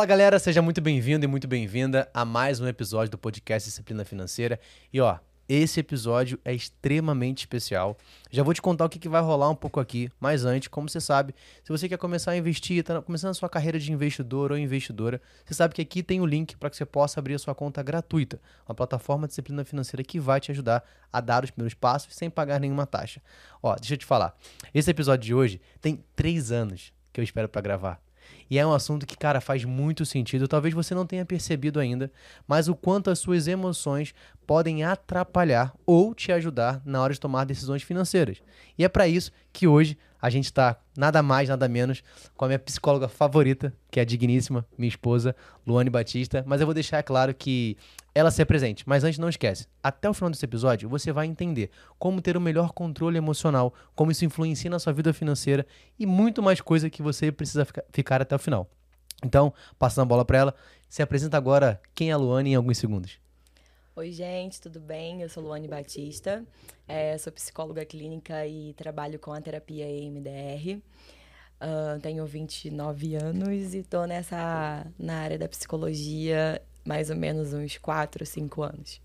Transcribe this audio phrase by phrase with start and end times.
[0.00, 4.02] Fala galera, seja muito bem-vindo e muito bem-vinda a mais um episódio do podcast Disciplina
[4.02, 4.58] Financeira.
[4.90, 7.98] E ó, esse episódio é extremamente especial.
[8.30, 10.88] Já vou te contar o que, que vai rolar um pouco aqui, mas antes, como
[10.88, 14.52] você sabe, se você quer começar a investir, está começando a sua carreira de investidor
[14.52, 17.38] ou investidora, você sabe que aqui tem o link para que você possa abrir a
[17.38, 20.82] sua conta gratuita, uma plataforma de disciplina financeira que vai te ajudar
[21.12, 23.20] a dar os primeiros passos sem pagar nenhuma taxa.
[23.62, 24.34] Ó, deixa eu te falar,
[24.72, 28.09] esse episódio de hoje tem três anos que eu espero para gravar.
[28.50, 30.48] E é um assunto que, cara, faz muito sentido.
[30.48, 32.10] Talvez você não tenha percebido ainda,
[32.48, 34.12] mas o quanto as suas emoções
[34.44, 38.42] podem atrapalhar ou te ajudar na hora de tomar decisões financeiras.
[38.76, 42.02] E é para isso que hoje a gente está nada mais, nada menos
[42.36, 45.34] com a minha psicóloga favorita, que é a digníssima minha esposa,
[45.66, 46.44] Luane Batista.
[46.46, 47.76] Mas eu vou deixar claro que
[48.14, 48.84] ela se presente.
[48.86, 52.40] Mas antes, não esquece, até o final desse episódio você vai entender como ter o
[52.40, 55.66] melhor controle emocional, como isso influencia na sua vida financeira
[55.98, 58.68] e muito mais coisa que você precisa ficar até o final.
[59.24, 60.54] Então, passando a bola para ela,
[60.88, 63.18] se apresenta agora quem é a Luane em alguns segundos.
[63.96, 65.20] Oi, gente, tudo bem?
[65.20, 66.44] Eu sou Luane Batista,
[66.86, 70.80] é, sou psicóloga clínica e trabalho com a terapia EMDR.
[71.60, 77.76] Uh, tenho 29 anos e estou nessa na área da psicologia mais ou menos uns
[77.78, 79.02] 4, 5 anos.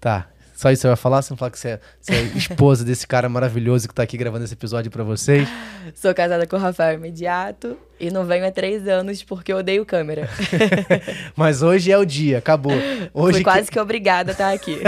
[0.00, 1.22] Tá, só isso você vai falar?
[1.22, 4.18] Você não fala que você é, você é esposa desse cara maravilhoso que tá aqui
[4.18, 5.48] gravando esse episódio para vocês?
[5.94, 9.86] Sou casada com o Rafael Imediato e não venho há três anos porque eu odeio
[9.86, 10.28] câmera.
[11.34, 12.74] Mas hoje é o dia, acabou.
[13.14, 13.72] Hoje Fui quase que...
[13.72, 14.78] que obrigada a estar aqui.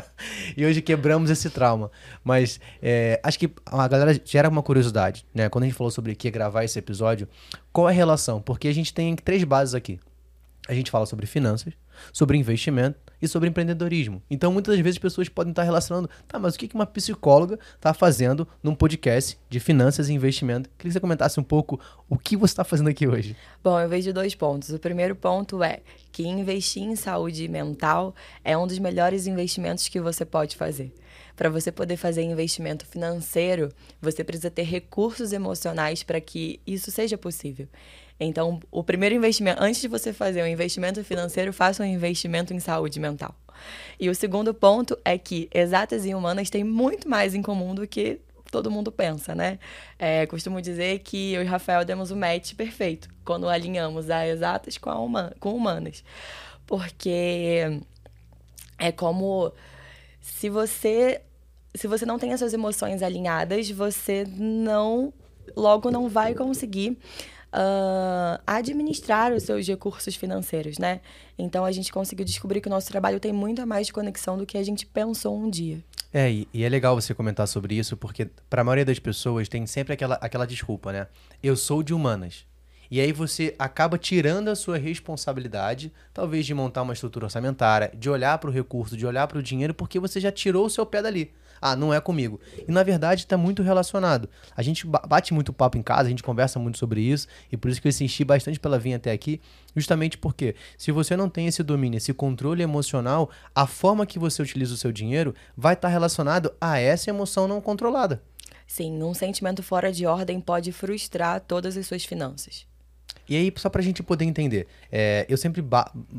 [0.56, 1.90] e hoje quebramos esse trauma.
[2.24, 5.50] Mas é, acho que a galera gera uma curiosidade, né?
[5.50, 7.28] Quando a gente falou sobre que gravar esse episódio,
[7.70, 8.40] qual é a relação?
[8.40, 10.00] Porque a gente tem três bases aqui.
[10.66, 11.74] A gente fala sobre finanças,
[12.14, 14.22] sobre investimento e sobre empreendedorismo.
[14.30, 17.58] Então, muitas das vezes, as pessoas podem estar relacionando, tá, mas o que uma psicóloga
[17.74, 20.68] está fazendo num podcast de finanças e investimento?
[20.78, 23.36] Queria que você comentasse um pouco o que você está fazendo aqui hoje.
[23.62, 24.70] Bom, eu vejo dois pontos.
[24.70, 25.80] O primeiro ponto é
[26.12, 28.14] que investir em saúde mental
[28.44, 30.92] é um dos melhores investimentos que você pode fazer.
[31.36, 33.68] Para você poder fazer investimento financeiro,
[34.00, 37.68] você precisa ter recursos emocionais para que isso seja possível.
[38.20, 42.58] Então, o primeiro investimento, antes de você fazer um investimento financeiro, faça um investimento em
[42.58, 43.34] saúde mental.
[43.98, 47.86] E o segundo ponto é que exatas e humanas têm muito mais em comum do
[47.86, 48.20] que
[48.50, 49.58] todo mundo pensa, né?
[49.98, 54.78] É, costumo dizer que eu e Rafael demos o match perfeito quando alinhamos a exatas
[54.78, 56.02] com, a uma, com humanas.
[56.66, 57.80] Porque
[58.78, 59.52] é como
[60.20, 61.20] se você
[61.74, 65.12] se você não tem as suas emoções alinhadas, você não
[65.54, 66.98] logo não vai conseguir
[67.52, 71.00] uh, administrar os seus recursos financeiros, né?
[71.38, 74.46] Então a gente conseguiu descobrir que o nosso trabalho tem muito mais de conexão do
[74.46, 75.82] que a gente pensou um dia.
[76.12, 79.48] É, e, e é legal você comentar sobre isso, porque para a maioria das pessoas
[79.48, 81.06] tem sempre aquela, aquela desculpa, né?
[81.42, 82.46] Eu sou de humanas.
[82.90, 88.08] E aí você acaba tirando a sua responsabilidade, talvez de montar uma estrutura orçamentária, de
[88.08, 90.86] olhar para o recurso, de olhar para o dinheiro, porque você já tirou o seu
[90.86, 92.40] pé dali ah, não é comigo.
[92.66, 94.28] E na verdade está muito relacionado.
[94.56, 97.70] A gente bate muito papo em casa, a gente conversa muito sobre isso, e por
[97.70, 99.40] isso que eu insisti bastante pela vir até aqui,
[99.74, 104.42] justamente porque se você não tem esse domínio, esse controle emocional, a forma que você
[104.42, 108.22] utiliza o seu dinheiro vai estar tá relacionado a essa emoção não controlada.
[108.66, 112.66] Sim, um sentimento fora de ordem pode frustrar todas as suas finanças.
[113.28, 115.62] E aí, só pra gente poder entender, é, eu sempre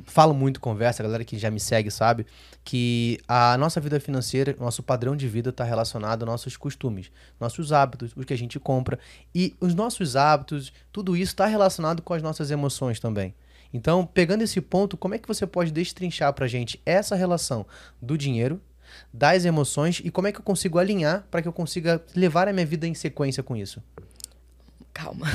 [0.06, 2.26] falo muito, conversa, a galera que já me segue sabe,
[2.64, 7.74] que a nossa vida financeira, nosso padrão de vida está relacionado aos nossos costumes, nossos
[7.74, 9.00] hábitos, o que a gente compra.
[9.34, 13.34] E os nossos hábitos, tudo isso está relacionado com as nossas emoções também.
[13.74, 17.66] Então, pegando esse ponto, como é que você pode destrinchar pra gente essa relação
[18.00, 18.62] do dinheiro,
[19.12, 22.54] das emoções e como é que eu consigo alinhar para que eu consiga levar a
[22.54, 23.82] minha vida em sequência com isso?
[24.94, 25.28] Calma.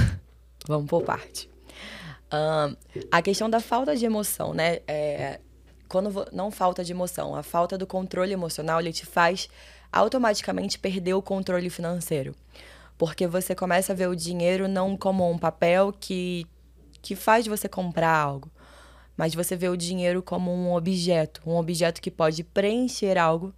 [0.66, 1.48] Vamos por parte
[3.10, 4.80] a questão da falta de emoção, né?
[4.86, 5.41] É,
[5.88, 9.48] quando não falta de emoção, a falta do controle emocional, ele te faz
[9.92, 12.34] automaticamente perder o controle financeiro.
[12.98, 16.46] Porque você começa a ver o dinheiro não como um papel que,
[17.02, 18.50] que faz você comprar algo,
[19.16, 23.52] mas você vê o dinheiro como um objeto, um objeto que pode preencher algo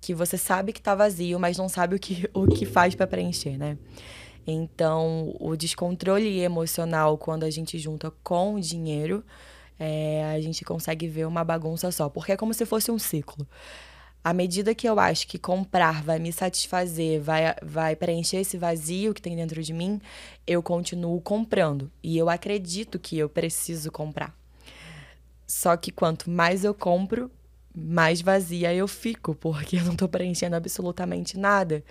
[0.00, 3.06] que você sabe que está vazio, mas não sabe o que, o que faz para
[3.06, 3.76] preencher, né?
[4.50, 9.22] Então, o descontrole emocional, quando a gente junta com o dinheiro,
[9.78, 13.46] é, a gente consegue ver uma bagunça só, porque é como se fosse um ciclo.
[14.24, 19.12] À medida que eu acho que comprar vai me satisfazer, vai, vai preencher esse vazio
[19.12, 20.00] que tem dentro de mim,
[20.46, 21.92] eu continuo comprando.
[22.02, 24.34] E eu acredito que eu preciso comprar.
[25.46, 27.30] Só que quanto mais eu compro,
[27.74, 31.84] mais vazia eu fico, porque eu não estou preenchendo absolutamente nada.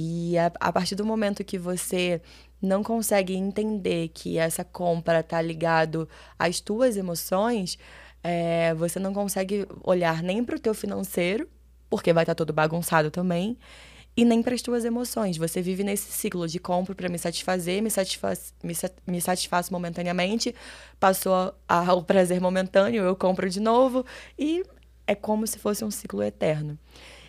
[0.00, 2.22] E a, a, partir do momento que você
[2.62, 6.08] não consegue entender que essa compra está ligado
[6.38, 7.76] às tuas emoções,
[8.22, 11.48] é, você não consegue olhar nem para o teu financeiro,
[11.90, 13.58] porque vai estar tá todo bagunçado também,
[14.16, 15.36] e nem para as tuas emoções.
[15.36, 18.74] Você vive nesse ciclo de compro para me satisfazer, me, satisfaz, me,
[19.04, 20.54] me satisfaço momentaneamente,
[21.00, 24.06] passou ao prazer momentâneo, eu compro de novo,
[24.38, 24.62] e
[25.08, 26.78] é como se fosse um ciclo eterno.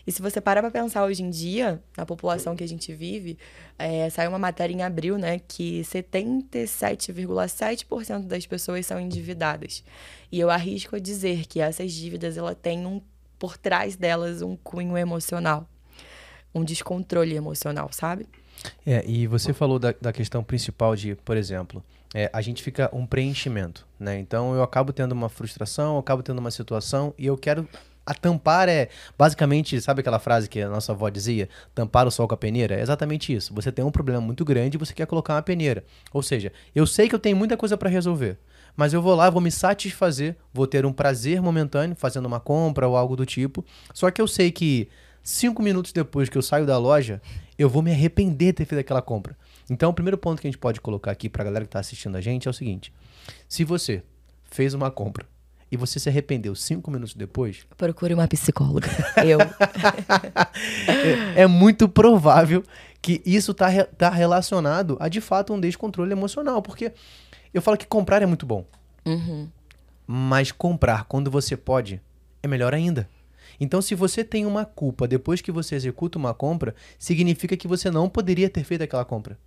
[0.10, 3.38] E se você para para pensar hoje em dia, na população que a gente vive,
[3.78, 9.84] é, saiu uma matéria em abril, né, que 77,7% das pessoas são endividadas.
[10.32, 13.00] E eu arrisco a dizer que essas dívidas, ela tem um,
[13.38, 15.70] por trás delas um cunho emocional,
[16.56, 18.26] um descontrole emocional, sabe?
[18.84, 21.84] É, e você falou da, da questão principal de, por exemplo,
[22.16, 24.18] é, a gente fica um preenchimento, né?
[24.18, 27.70] Então eu acabo tendo uma frustração, eu acabo tendo uma situação e eu quero
[28.10, 31.48] a tampar é basicamente, sabe aquela frase que a nossa avó dizia?
[31.76, 32.74] Tampar o sol com a peneira?
[32.74, 33.54] É exatamente isso.
[33.54, 35.84] Você tem um problema muito grande e você quer colocar uma peneira.
[36.12, 38.40] Ou seja, eu sei que eu tenho muita coisa para resolver,
[38.76, 42.88] mas eu vou lá, vou me satisfazer, vou ter um prazer momentâneo fazendo uma compra
[42.88, 43.64] ou algo do tipo.
[43.94, 44.90] Só que eu sei que
[45.22, 47.22] cinco minutos depois que eu saio da loja,
[47.60, 49.38] eu vou me arrepender de ter feito aquela compra.
[49.70, 51.80] Então, o primeiro ponto que a gente pode colocar aqui para a galera que está
[51.80, 52.92] assistindo a gente é o seguinte:
[53.48, 54.02] se você
[54.50, 55.28] fez uma compra
[55.72, 57.66] e você se arrependeu cinco minutos depois.
[57.78, 58.88] Procure uma psicóloga.
[59.26, 59.40] Eu.
[61.36, 62.64] é, é, muito provável
[63.02, 66.62] que isso está tá relacionado a de fato um descontrole emocional.
[66.62, 66.92] Porque
[67.54, 68.66] eu falo que comprar é muito bom.
[69.06, 69.48] Uhum.
[70.08, 72.02] Mas comprar quando você pode
[72.42, 73.08] é melhor ainda.
[73.60, 77.92] Então, se você tem uma culpa depois que você executa uma compra, significa que você
[77.92, 79.38] não poderia ter feito aquela compra.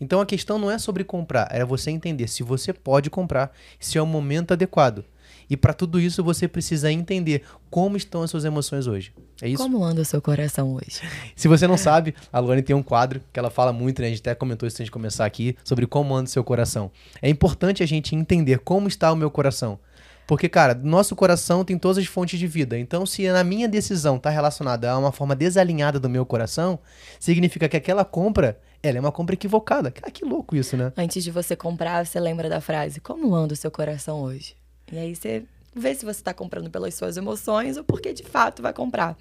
[0.00, 3.98] Então a questão não é sobre comprar, era você entender se você pode comprar, se
[3.98, 5.04] é o momento adequado.
[5.48, 9.12] E para tudo isso você precisa entender como estão as suas emoções hoje.
[9.40, 9.62] É isso?
[9.62, 11.00] Como anda o seu coração hoje?
[11.34, 14.08] Se você não sabe, a Luane tem um quadro que ela fala muito, né?
[14.08, 16.90] A gente até comentou isso antes de começar aqui, sobre como anda o seu coração.
[17.20, 19.78] É importante a gente entender como está o meu coração.
[20.26, 22.78] Porque, cara, nosso coração tem todas as fontes de vida.
[22.78, 26.78] Então, se a minha decisão está relacionada a uma forma desalinhada do meu coração,
[27.18, 29.90] significa que aquela compra, ela é uma compra equivocada.
[29.90, 30.92] Cara, que louco isso, né?
[30.96, 34.54] Antes de você comprar, você lembra da frase: Como anda o seu coração hoje?
[34.92, 35.44] E aí você
[35.74, 39.16] vê se você está comprando pelas suas emoções ou porque de fato vai comprar.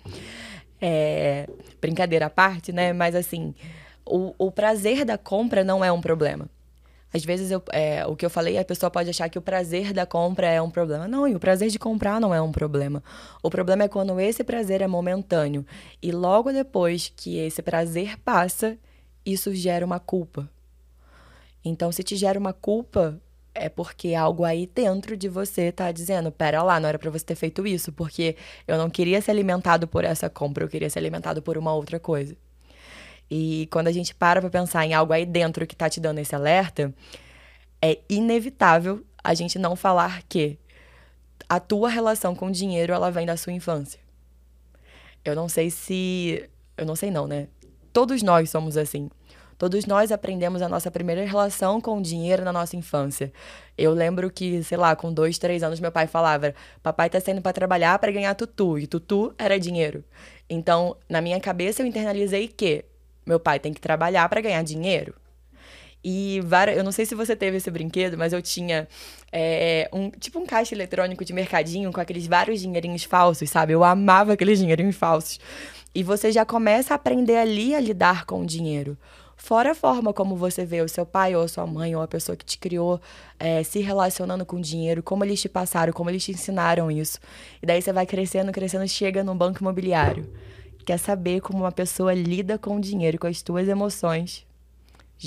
[0.81, 1.47] É,
[1.79, 2.91] brincadeira à parte, né?
[2.91, 3.55] Mas assim,
[4.05, 6.49] o, o prazer da compra não é um problema.
[7.13, 9.91] Às vezes eu, é, o que eu falei, a pessoa pode achar que o prazer
[9.93, 11.07] da compra é um problema.
[11.07, 13.03] Não, e o prazer de comprar não é um problema.
[13.43, 15.65] O problema é quando esse prazer é momentâneo
[16.01, 18.77] e logo depois que esse prazer passa,
[19.25, 20.49] isso gera uma culpa.
[21.63, 23.19] Então, se te gera uma culpa,
[23.53, 27.25] é porque algo aí dentro de você tá dizendo, pera lá, não era para você
[27.25, 28.35] ter feito isso, porque
[28.67, 31.99] eu não queria ser alimentado por essa compra, eu queria ser alimentado por uma outra
[31.99, 32.35] coisa.
[33.29, 36.19] E quando a gente para pra pensar em algo aí dentro que tá te dando
[36.19, 36.93] esse alerta,
[37.81, 40.57] é inevitável a gente não falar que
[41.47, 43.99] a tua relação com o dinheiro, ela vem da sua infância.
[45.23, 47.47] Eu não sei se, eu não sei não, né?
[47.93, 49.09] Todos nós somos assim.
[49.61, 53.31] Todos nós aprendemos a nossa primeira relação com o dinheiro na nossa infância.
[53.77, 57.43] Eu lembro que, sei lá, com dois, três anos, meu pai falava: Papai tá saindo
[57.43, 58.79] para trabalhar para ganhar tutu.
[58.79, 60.03] E tutu era dinheiro.
[60.49, 62.83] Então, na minha cabeça, eu internalizei que
[63.23, 65.13] meu pai tem que trabalhar para ganhar dinheiro.
[66.03, 66.41] E
[66.75, 68.87] eu não sei se você teve esse brinquedo, mas eu tinha
[69.31, 73.73] é, um tipo um caixa eletrônico de mercadinho com aqueles vários dinheirinhos falsos, sabe?
[73.73, 75.39] Eu amava aqueles dinheirinhos falsos.
[75.93, 78.97] E você já começa a aprender ali a lidar com o dinheiro.
[79.43, 82.07] Fora a forma como você vê o seu pai ou a sua mãe ou a
[82.07, 83.01] pessoa que te criou
[83.39, 87.17] é, se relacionando com dinheiro, como eles te passaram, como eles te ensinaram isso.
[87.59, 90.31] E daí você vai crescendo, crescendo, chega no banco imobiliário.
[90.85, 94.45] Quer saber como uma pessoa lida com o dinheiro, com as suas emoções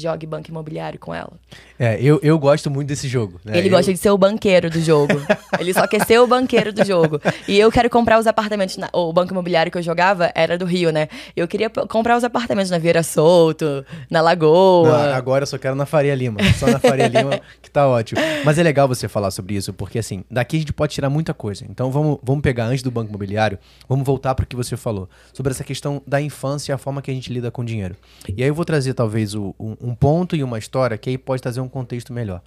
[0.01, 1.33] jogue banco imobiliário com ela.
[1.79, 3.41] É, eu, eu gosto muito desse jogo.
[3.45, 3.59] Né?
[3.59, 3.73] Ele eu...
[3.73, 5.15] gosta de ser o banqueiro do jogo.
[5.59, 7.21] Ele só quer ser o banqueiro do jogo.
[7.47, 8.77] E eu quero comprar os apartamentos.
[8.77, 8.89] Na...
[8.93, 11.09] O banco imobiliário que eu jogava era do Rio, né?
[11.37, 15.07] Eu queria comprar os apartamentos na Vieira Solto, na Lagoa.
[15.07, 16.41] Não, agora eu só quero na Faria Lima.
[16.59, 18.21] Só na Faria Lima, que tá ótimo.
[18.45, 21.33] Mas é legal você falar sobre isso, porque assim, daqui a gente pode tirar muita
[21.33, 21.65] coisa.
[21.69, 23.59] Então vamos, vamos pegar antes do banco imobiliário,
[23.89, 25.09] vamos voltar para o que você falou.
[25.33, 27.97] Sobre essa questão da infância e a forma que a gente lida com dinheiro.
[28.37, 31.19] E aí eu vou trazer talvez o, um, um ponto e uma história que aí
[31.19, 32.43] pode trazer um contexto melhor.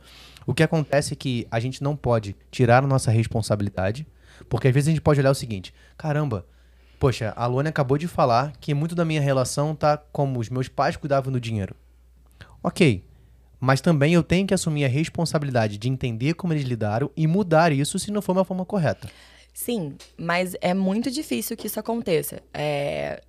[0.46, 4.08] O que acontece é que a gente não pode tirar a nossa responsabilidade,
[4.50, 6.46] porque às vezes a gente pode olhar o seguinte: caramba,
[7.00, 10.68] poxa, a Luana acabou de falar que muito da minha relação tá como os meus
[10.68, 11.76] pais cuidavam do dinheiro.
[12.64, 13.04] Ok,
[13.60, 17.72] mas também eu tenho que assumir a responsabilidade de entender como eles lidaram e mudar
[17.72, 19.10] isso se não for uma forma correta.
[19.54, 22.42] Sim, mas é muito difícil que isso aconteça.
[22.54, 23.22] É...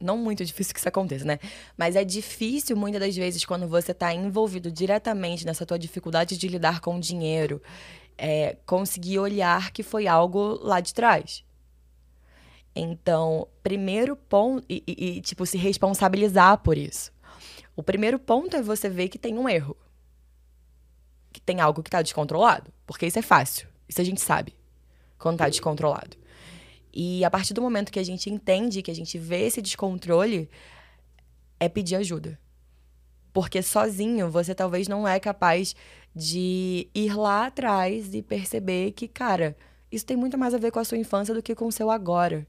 [0.00, 1.38] Não muito difícil que isso aconteça, né?
[1.76, 6.48] Mas é difícil, muitas das vezes, quando você está envolvido diretamente nessa tua dificuldade de
[6.48, 7.60] lidar com o dinheiro,
[8.16, 8.56] é...
[8.64, 11.44] conseguir olhar que foi algo lá de trás.
[12.74, 17.10] Então, primeiro ponto, e, e, e, tipo, se responsabilizar por isso.
[17.74, 19.76] O primeiro ponto é você ver que tem um erro.
[21.32, 22.72] Que tem algo que está descontrolado.
[22.86, 23.68] Porque isso é fácil.
[23.88, 24.54] Isso a gente sabe
[25.18, 26.16] quando tá descontrolado.
[26.92, 30.48] E a partir do momento que a gente entende, que a gente vê esse descontrole,
[31.60, 32.38] é pedir ajuda.
[33.32, 35.74] Porque sozinho você talvez não é capaz
[36.14, 39.56] de ir lá atrás e perceber que, cara,
[39.90, 41.90] isso tem muito mais a ver com a sua infância do que com o seu
[41.90, 42.46] agora.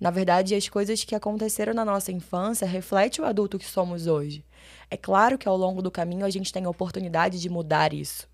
[0.00, 4.44] Na verdade, as coisas que aconteceram na nossa infância refletem o adulto que somos hoje.
[4.90, 8.28] É claro que ao longo do caminho a gente tem a oportunidade de mudar isso.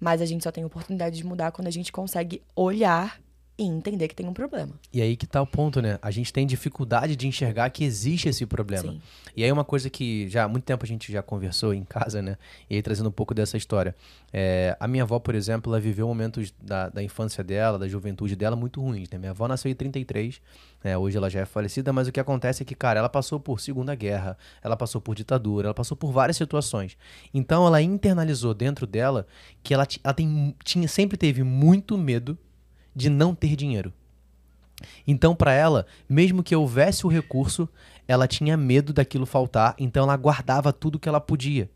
[0.00, 3.20] Mas a gente só tem oportunidade de mudar quando a gente consegue olhar
[3.58, 4.72] e entender que tem um problema.
[4.92, 5.98] E aí que tá o ponto, né?
[6.00, 8.92] A gente tem dificuldade de enxergar que existe esse problema.
[8.92, 9.00] Sim.
[9.36, 12.22] E aí uma coisa que já há muito tempo a gente já conversou em casa,
[12.22, 12.38] né?
[12.70, 13.96] E aí trazendo um pouco dessa história.
[14.32, 18.36] É, a minha avó, por exemplo, ela viveu momentos da, da infância dela, da juventude
[18.36, 19.18] dela muito ruins, né?
[19.18, 20.40] Minha avó nasceu em 33,
[20.84, 20.96] né?
[20.96, 23.60] hoje ela já é falecida, mas o que acontece é que, cara, ela passou por
[23.60, 26.96] Segunda Guerra, ela passou por ditadura, ela passou por várias situações.
[27.34, 29.26] Então ela internalizou dentro dela
[29.64, 32.38] que ela, ela tem, tinha, sempre teve muito medo
[32.98, 33.92] de não ter dinheiro.
[35.06, 37.68] Então, para ela, mesmo que houvesse o recurso,
[38.06, 41.70] ela tinha medo daquilo faltar, então ela guardava tudo que ela podia.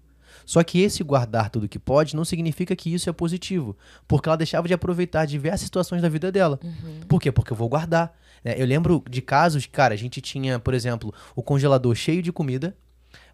[0.44, 3.76] Só que esse guardar tudo que pode não significa que isso é positivo,
[4.08, 6.58] porque ela deixava de aproveitar diversas situações da vida dela.
[6.62, 7.00] Uhum.
[7.08, 7.30] Por quê?
[7.30, 8.12] Porque eu vou guardar.
[8.42, 8.54] Né?
[8.56, 12.76] Eu lembro de casos, cara, a gente tinha, por exemplo, o congelador cheio de comida,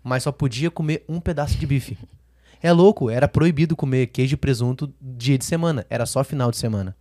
[0.03, 1.97] mas só podia comer um pedaço de bife.
[2.61, 6.57] É louco, era proibido comer queijo e presunto dia de semana, era só final de
[6.57, 6.97] semana.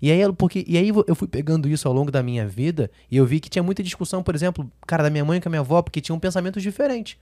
[0.00, 3.16] E aí, porque, e aí eu fui pegando isso ao longo da minha vida e
[3.16, 5.60] eu vi que tinha muita discussão, por exemplo, cara, da minha mãe com a minha
[5.60, 7.16] avó, porque tinham pensamentos diferentes.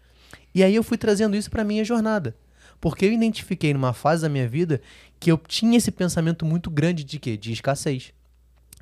[0.54, 2.36] E aí eu fui trazendo isso para minha jornada.
[2.80, 4.80] Porque eu identifiquei numa fase da minha vida
[5.18, 7.36] que eu tinha esse pensamento muito grande de quê?
[7.36, 8.12] De escassez.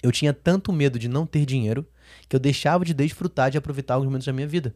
[0.03, 1.87] Eu tinha tanto medo de não ter dinheiro
[2.29, 4.75] que eu deixava de desfrutar de aproveitar alguns momentos da minha vida.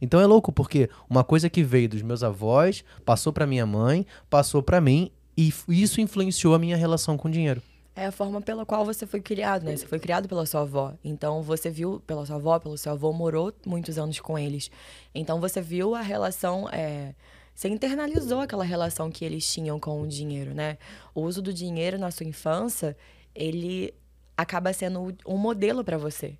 [0.00, 4.04] Então é louco porque uma coisa que veio dos meus avós, passou para minha mãe,
[4.28, 7.62] passou para mim e isso influenciou a minha relação com o dinheiro
[7.94, 9.76] é a forma pela qual você foi criado, né?
[9.76, 10.94] Você foi criado pela sua avó.
[11.04, 14.70] Então você viu pela sua avó, pelo seu avô, morou muitos anos com eles.
[15.14, 16.68] Então você viu a relação.
[16.70, 17.14] É...
[17.54, 20.78] Você internalizou aquela relação que eles tinham com o dinheiro, né?
[21.14, 22.96] O uso do dinheiro na sua infância,
[23.34, 23.92] ele
[24.34, 26.38] acaba sendo um modelo para você.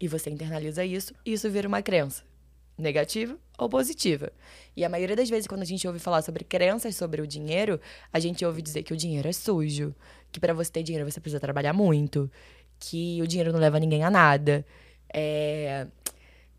[0.00, 2.22] E você internaliza isso, e isso vira uma crença
[2.76, 4.32] negativa ou positiva.
[4.76, 7.80] E a maioria das vezes, quando a gente ouve falar sobre crenças sobre o dinheiro,
[8.12, 9.94] a gente ouve dizer que o dinheiro é sujo,
[10.34, 12.30] que para você ter dinheiro você precisa trabalhar muito,
[12.80, 14.66] que o dinheiro não leva ninguém a nada.
[15.12, 15.86] É...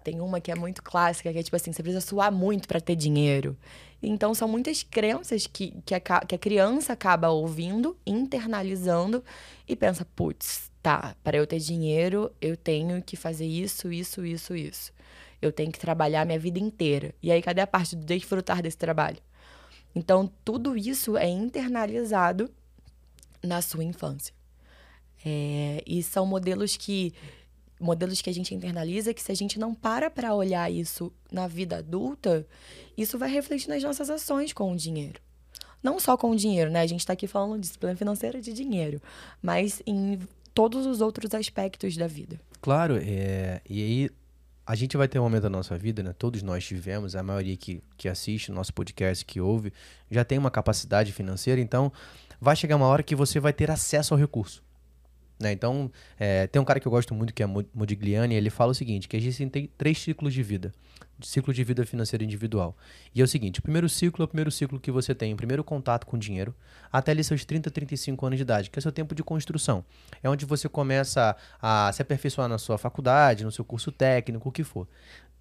[0.02, 2.80] Tem uma que é muito clássica, que é tipo assim, você precisa suar muito para
[2.80, 3.58] ter dinheiro.
[4.02, 9.24] Então, são muitas crenças que, que, a, que a criança acaba ouvindo, internalizando
[9.68, 14.56] e pensa, putz, tá, para eu ter dinheiro, eu tenho que fazer isso, isso, isso,
[14.56, 14.94] isso
[15.42, 17.14] eu tenho que trabalhar minha vida inteira.
[17.22, 19.18] E aí, cadê a parte do desfrutar desse trabalho?
[19.94, 22.50] Então, tudo isso é internalizado
[23.46, 24.34] na sua infância.
[25.26, 27.14] É, e são modelos que
[27.80, 31.46] modelos que a gente internaliza que se a gente não para para olhar isso na
[31.46, 32.48] vida adulta,
[32.98, 35.20] isso vai refletir nas nossas ações com o dinheiro.
[35.84, 36.82] Não só com o dinheiro, né?
[36.82, 39.02] A gente está aqui falando de disciplina financeira de dinheiro,
[39.42, 40.20] mas em
[40.54, 42.40] todos os outros aspectos da vida.
[42.62, 44.10] Claro, é, e aí
[44.66, 46.12] a gente vai ter um momento da nossa vida, né?
[46.18, 49.72] Todos nós tivemos, a maioria que, que assiste nosso podcast, que ouve,
[50.10, 51.92] já tem uma capacidade financeira, então
[52.40, 54.64] vai chegar uma hora que você vai ter acesso ao recurso.
[55.40, 55.52] Né?
[55.52, 58.76] Então, é, tem um cara que eu gosto muito, que é Modigliani, ele fala o
[58.76, 60.74] seguinte, que existem três ciclos de vida
[61.22, 62.76] ciclo de vida financeira individual.
[63.14, 65.38] E é o seguinte, o primeiro ciclo é o primeiro ciclo que você tem, o
[65.38, 66.54] primeiro contato com o dinheiro,
[66.92, 69.84] até ali seus 30, 35 anos de idade, que é seu tempo de construção.
[70.22, 74.52] É onde você começa a se aperfeiçoar na sua faculdade, no seu curso técnico, o
[74.52, 74.88] que for.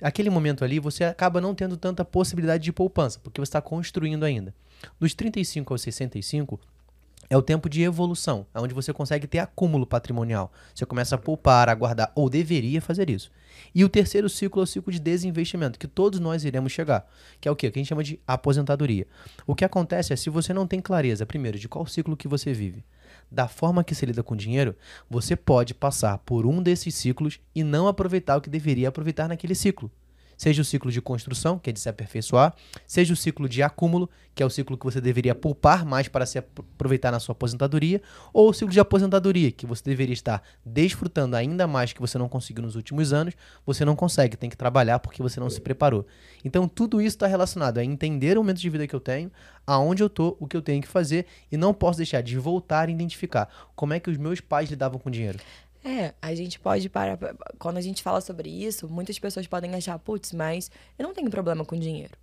[0.03, 4.25] Aquele momento ali, você acaba não tendo tanta possibilidade de poupança, porque você está construindo
[4.25, 4.55] ainda.
[4.99, 6.61] Dos 35 aos 65,
[7.29, 10.53] é o tempo de evolução, é onde você consegue ter acúmulo patrimonial.
[10.75, 13.31] Você começa a poupar, a guardar, ou deveria fazer isso.
[13.75, 17.09] E o terceiro ciclo é o ciclo de desinvestimento, que todos nós iremos chegar,
[17.41, 17.71] que é o quê?
[17.71, 19.07] Que a gente chama de aposentadoria.
[19.47, 22.53] O que acontece é, se você não tem clareza, primeiro, de qual ciclo que você
[22.53, 22.85] vive,
[23.31, 24.77] da forma que se lida com dinheiro,
[25.09, 29.55] você pode passar por um desses ciclos e não aproveitar o que deveria aproveitar naquele
[29.55, 29.91] ciclo.
[30.45, 32.55] Seja o ciclo de construção, que é de se aperfeiçoar,
[32.87, 36.27] seja o ciclo de acúmulo, que é o ciclo que você deveria poupar mais para
[36.27, 41.35] se aproveitar na sua aposentadoria, ou o ciclo de aposentadoria, que você deveria estar desfrutando
[41.35, 43.33] ainda mais que você não conseguiu nos últimos anos,
[43.65, 46.07] você não consegue, tem que trabalhar porque você não se preparou.
[46.45, 49.33] Então tudo isso está relacionado a entender o momento de vida que eu tenho,
[49.67, 52.91] aonde eu tô, o que eu tenho que fazer, e não posso deixar de voltar
[52.91, 55.39] e identificar como é que os meus pais lidavam com dinheiro.
[55.85, 57.19] É, a gente pode parar.
[57.59, 61.31] Quando a gente fala sobre isso, muitas pessoas podem achar, putz, mas eu não tenho
[61.31, 62.17] problema com dinheiro.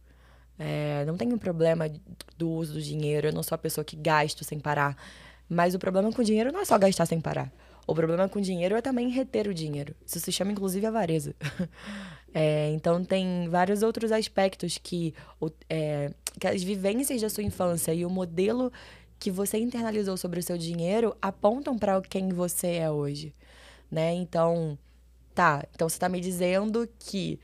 [0.58, 1.88] É, não tenho problema
[2.36, 4.98] do uso do dinheiro, eu não sou a pessoa que gasto sem parar.
[5.48, 7.52] Mas o problema com dinheiro não é só gastar sem parar.
[7.86, 9.94] O problema com dinheiro é também reter o dinheiro.
[10.06, 11.36] Isso se chama, inclusive, avareza.
[12.34, 15.14] é, então, tem vários outros aspectos que,
[15.70, 18.72] é, que as vivências da sua infância e o modelo
[19.20, 23.36] que você internalizou sobre o seu dinheiro apontam para quem você é hoje
[23.92, 24.14] né?
[24.14, 24.78] Então,
[25.36, 25.64] tá.
[25.76, 27.40] Então você está me dizendo que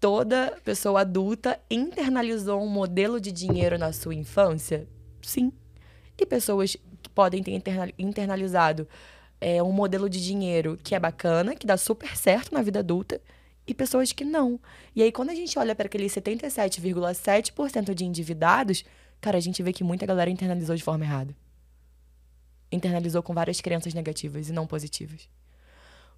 [0.00, 4.88] toda pessoa adulta internalizou um modelo de dinheiro na sua infância?
[5.20, 5.52] Sim.
[6.18, 7.52] E pessoas que podem ter
[7.98, 8.88] internalizado
[9.40, 13.20] é, um modelo de dinheiro que é bacana, que dá super certo na vida adulta,
[13.66, 14.58] e pessoas que não.
[14.94, 18.84] E aí, quando a gente olha para aqueles 77,7% de endividados,
[19.20, 21.34] cara, a gente vê que muita galera internalizou de forma errada.
[22.70, 25.28] Internalizou com várias crenças negativas e não positivas.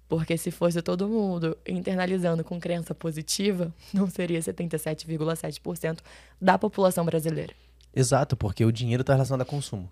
[0.07, 5.99] Porque se fosse todo mundo internalizando com crença positiva, não seria 77,7%
[6.39, 7.53] da população brasileira.
[7.95, 9.89] Exato, porque o dinheiro está relacionado a consumo.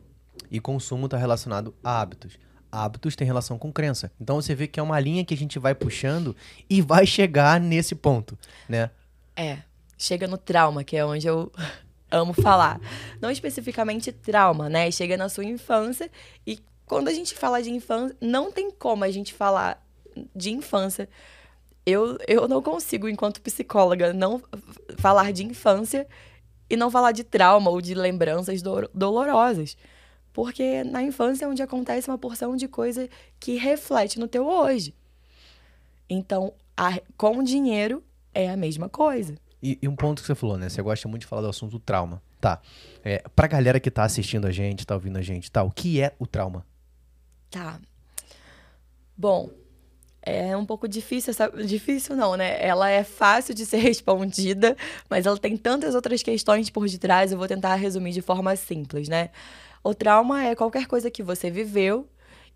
[0.51, 2.37] E consumo está relacionado a hábitos.
[2.71, 4.11] Hábitos têm relação com crença.
[4.19, 6.35] Então você vê que é uma linha que a gente vai puxando
[6.69, 8.89] e vai chegar nesse ponto, né?
[9.35, 9.59] É.
[9.97, 11.51] Chega no trauma, que é onde eu
[12.11, 12.79] amo falar.
[13.21, 14.91] Não especificamente trauma, né?
[14.91, 16.09] Chega na sua infância
[16.45, 19.82] e quando a gente fala de infância, não tem como a gente falar
[20.35, 21.09] de infância.
[21.85, 24.41] Eu, eu não consigo, enquanto psicóloga, não
[24.97, 26.07] falar de infância
[26.69, 29.75] e não falar de trauma ou de lembranças do, dolorosas.
[30.31, 33.07] Porque na infância é onde acontece uma porção de coisa
[33.39, 34.93] que reflete no teu hoje.
[36.09, 38.03] Então, a, com dinheiro
[38.33, 39.35] é a mesma coisa.
[39.61, 40.67] E, e, um ponto que você falou, né?
[40.67, 42.21] Você gosta muito de falar do assunto do trauma.
[42.41, 42.61] Tá.
[43.03, 46.01] É, pra galera que tá assistindo a gente, tá ouvindo a gente, tá, o que
[46.01, 46.65] é o trauma?
[47.49, 47.79] Tá.
[49.15, 49.49] Bom,
[50.25, 51.49] é um pouco difícil, essa...
[51.49, 52.57] difícil não, né?
[52.65, 54.75] Ela é fácil de ser respondida,
[55.09, 59.09] mas ela tem tantas outras questões por detrás, eu vou tentar resumir de forma simples,
[59.09, 59.29] né?
[59.83, 62.07] O trauma é qualquer coisa que você viveu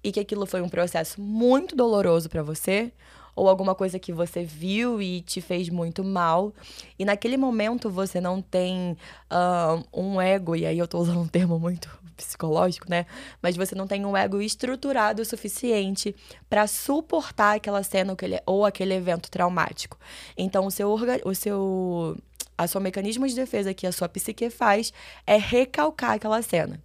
[0.02, 2.94] e que aquilo foi um processo muito doloroso para você,
[3.36, 6.54] ou alguma coisa que você viu e te fez muito mal.
[6.98, 8.98] E naquele momento você não tem
[9.30, 13.06] uh, um ego, e aí eu tô usando um termo muito psicológico, né?
[13.42, 16.14] Mas você não tem um ego estruturado o suficiente
[16.50, 19.98] para suportar aquela cena ou aquele evento traumático.
[20.36, 22.18] Então, o seu, o seu
[22.58, 24.92] a seu mecanismo de defesa que a sua psique faz
[25.28, 26.82] é recalcar aquela cena.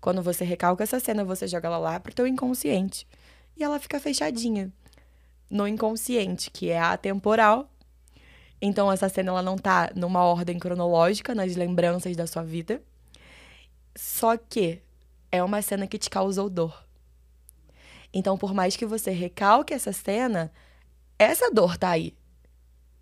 [0.00, 3.06] Quando você recalca essa cena, você joga ela lá pro teu inconsciente.
[3.56, 4.72] E ela fica fechadinha
[5.50, 7.68] no inconsciente, que é atemporal.
[8.60, 12.80] Então essa cena ela não tá numa ordem cronológica nas lembranças da sua vida.
[13.96, 14.82] Só que
[15.32, 16.84] é uma cena que te causou dor.
[18.12, 20.52] Então, por mais que você recalque essa cena,
[21.18, 22.14] essa dor tá aí.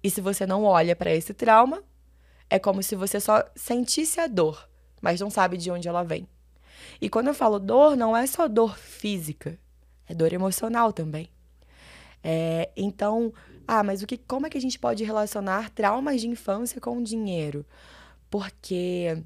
[0.02, 1.82] E se você não olha para esse trauma,
[2.48, 4.68] é como se você só sentisse a dor,
[5.00, 6.28] mas não sabe de onde ela vem.
[7.00, 9.58] E quando eu falo dor, não é só dor física,
[10.06, 11.28] é dor emocional também.
[12.22, 13.32] É, então,
[13.66, 17.02] ah, mas o que, como é que a gente pode relacionar traumas de infância com
[17.02, 17.64] dinheiro?
[18.30, 19.22] Porque,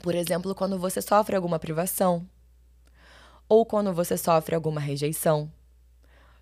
[0.00, 2.26] por exemplo, quando você sofre alguma privação,
[3.48, 5.50] ou quando você sofre alguma rejeição,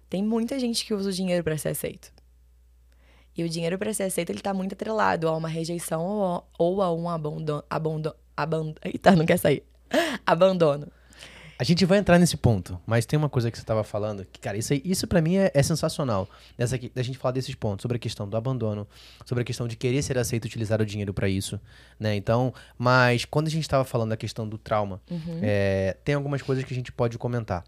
[0.08, 2.12] tem muita gente que usa o dinheiro para ser aceito.
[3.36, 6.92] E o dinheiro para ser aceito, ele tá muito atrelado a uma rejeição ou, a
[6.92, 9.64] um abandono, abandono, abandono, eita, não quer sair.
[10.26, 10.88] abandono.
[11.60, 14.40] A gente vai entrar nesse ponto, mas tem uma coisa que você estava falando, que,
[14.40, 16.26] cara, isso, isso para mim é, é, sensacional.
[16.56, 18.88] Dessa aqui, da gente falar desses pontos, sobre a questão do abandono,
[19.26, 21.60] sobre a questão de querer ser aceito e utilizar o dinheiro para isso,
[21.98, 22.16] né?
[22.16, 25.40] Então, mas quando a gente estava falando da questão do trauma, uhum.
[25.42, 27.62] é, tem algumas coisas que a gente pode comentar.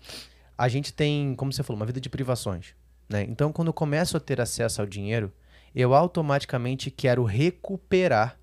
[0.56, 2.68] A gente tem, como você falou, uma vida de privações,
[3.10, 3.26] né?
[3.28, 5.30] Então, quando eu começo a ter acesso ao dinheiro,
[5.74, 8.38] eu automaticamente quero recuperar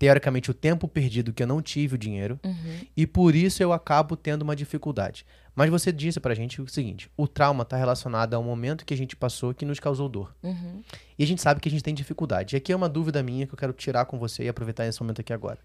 [0.00, 2.80] teoricamente, o tempo perdido que eu não tive o dinheiro, uhum.
[2.96, 5.26] e por isso eu acabo tendo uma dificuldade.
[5.54, 8.94] Mas você disse pra gente o seguinte: o trauma está relacionado a um momento que
[8.94, 10.34] a gente passou que nos causou dor.
[10.42, 10.82] Uhum.
[11.18, 12.56] E a gente sabe que a gente tem dificuldade.
[12.56, 14.98] E aqui é uma dúvida minha que eu quero tirar com você e aproveitar esse
[15.02, 15.58] momento aqui agora.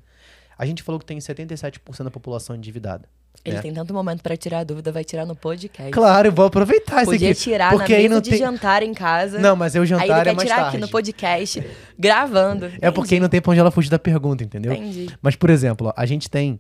[0.57, 3.07] A gente falou que tem 77% da população endividada.
[3.43, 3.61] Ele né?
[3.61, 5.91] tem tanto momento pra tirar a dúvida, vai tirar no podcast.
[5.91, 7.39] Claro, eu vou aproveitar isso Podia aqui.
[7.39, 8.39] tirar porque na aí mesa não de tem...
[8.39, 9.39] jantar em casa.
[9.39, 10.77] Não, mas aí o Aí ele jantar quer é mais tirar tarde.
[10.77, 11.67] aqui no podcast,
[11.99, 12.71] gravando.
[12.81, 14.73] É porque aí não tem pra onde ela fugir da pergunta, entendeu?
[14.73, 15.09] Entendi.
[15.21, 16.59] Mas, por exemplo, ó, a gente tem,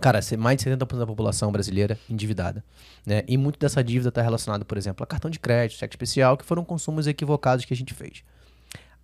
[0.00, 2.62] cara, mais de 70% da população brasileira endividada.
[3.04, 3.22] Né?
[3.26, 6.44] E muito dessa dívida está relacionada, por exemplo, a cartão de crédito, cheque especial, que
[6.44, 8.22] foram consumos equivocados que a gente fez.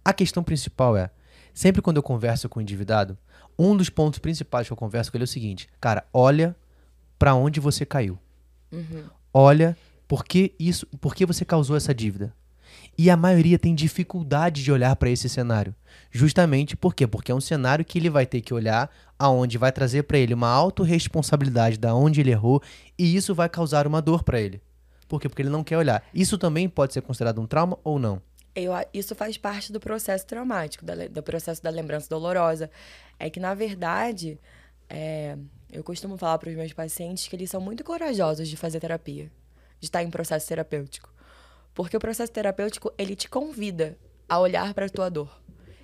[0.05, 1.11] A questão principal é,
[1.55, 3.17] sempre quando eu converso com o endividado,
[3.59, 6.57] um dos pontos principais que eu converso com ele é o seguinte, cara, olha
[7.19, 8.19] para onde você caiu.
[9.33, 9.77] Olha
[10.09, 12.35] por que isso, por que você causou essa dívida.
[12.99, 15.75] E a maioria tem dificuldade de olhar para esse cenário.
[16.11, 17.07] Justamente por quê?
[17.07, 20.35] Porque é um cenário que ele vai ter que olhar aonde vai trazer para ele
[20.35, 22.63] uma autorresponsabilidade da onde ele errou
[22.99, 24.61] e isso vai causar uma dor para ele.
[25.09, 25.29] Por quê?
[25.29, 26.03] Porque ele não quer olhar.
[26.13, 28.21] Isso também pode ser considerado um trauma ou não?
[28.55, 32.71] Eu, isso faz parte do processo traumático, da do processo da lembrança dolorosa.
[33.19, 34.39] É que, na verdade,
[34.89, 35.37] é,
[35.73, 39.33] eu costumo falar para os meus pacientes que eles são muito corajosos de fazer terapia,
[39.81, 41.11] de estar em processo terapêutico.
[41.75, 43.97] Porque o processo terapêutico, ele te convida
[44.29, 45.41] a olhar para a tua dor.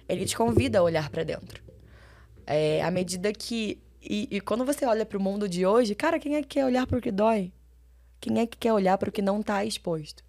[0.06, 1.62] Ele te convida a olhar para dentro.
[2.46, 3.78] É, à medida que...
[4.02, 6.64] E, e quando você olha para o mundo de hoje, cara, quem é que quer
[6.64, 7.52] olhar para o que dói?
[8.20, 10.22] Quem é que quer olhar para o que não está exposto?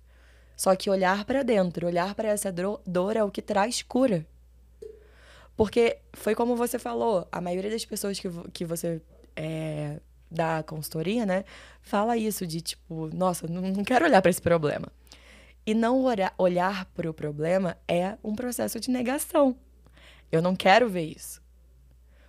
[0.60, 4.28] Só que olhar para dentro, olhar para essa dor é o que traz cura.
[5.56, 9.02] Porque foi como você falou, a maioria das pessoas que, que você
[9.38, 11.46] é, dá consultoria, né,
[11.82, 14.90] fala isso de tipo, nossa, não quero olhar para esse problema.
[15.66, 19.56] E não olhar, olhar para o problema é um processo de negação.
[20.30, 21.42] Eu não quero ver isso.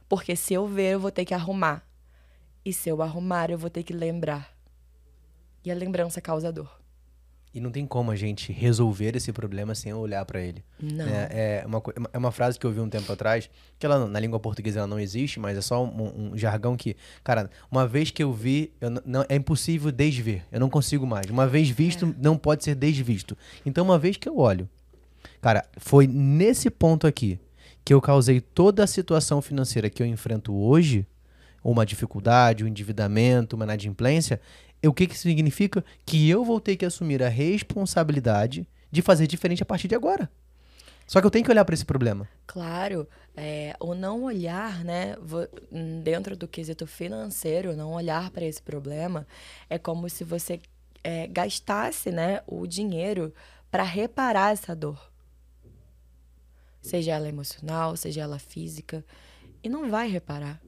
[0.08, 1.84] Porque se eu ver, eu vou ter que arrumar.
[2.64, 4.56] E se eu arrumar, eu vou ter que lembrar.
[5.64, 6.79] E a lembrança causa dor.
[7.52, 10.64] E não tem como a gente resolver esse problema sem olhar para ele.
[10.80, 11.04] Não.
[11.04, 11.82] É, é uma,
[12.12, 14.86] é uma frase que eu vi um tempo atrás, que ela, na língua portuguesa ela
[14.86, 18.72] não existe, mas é só um, um jargão que, cara, uma vez que eu vi,
[18.80, 20.44] eu não, é impossível desver.
[20.52, 21.26] Eu não consigo mais.
[21.26, 23.36] Uma vez visto, não pode ser desvisto.
[23.66, 24.68] Então, uma vez que eu olho,
[25.40, 27.40] cara, foi nesse ponto aqui
[27.84, 31.06] que eu causei toda a situação financeira que eu enfrento hoje,
[31.62, 34.40] uma dificuldade, um endividamento, uma inadimplência,
[34.88, 35.84] o que que significa?
[36.06, 40.30] Que eu vou ter que assumir a responsabilidade de fazer diferente a partir de agora.
[41.06, 42.28] Só que eu tenho que olhar para esse problema.
[42.46, 45.16] Claro, é, o não olhar, né,
[46.04, 49.26] dentro do quesito financeiro, não olhar para esse problema
[49.68, 50.60] é como se você
[51.02, 53.34] é, gastasse, né, o dinheiro
[53.70, 55.10] para reparar essa dor.
[56.80, 59.04] Seja ela emocional, seja ela física,
[59.62, 60.60] e não vai reparar.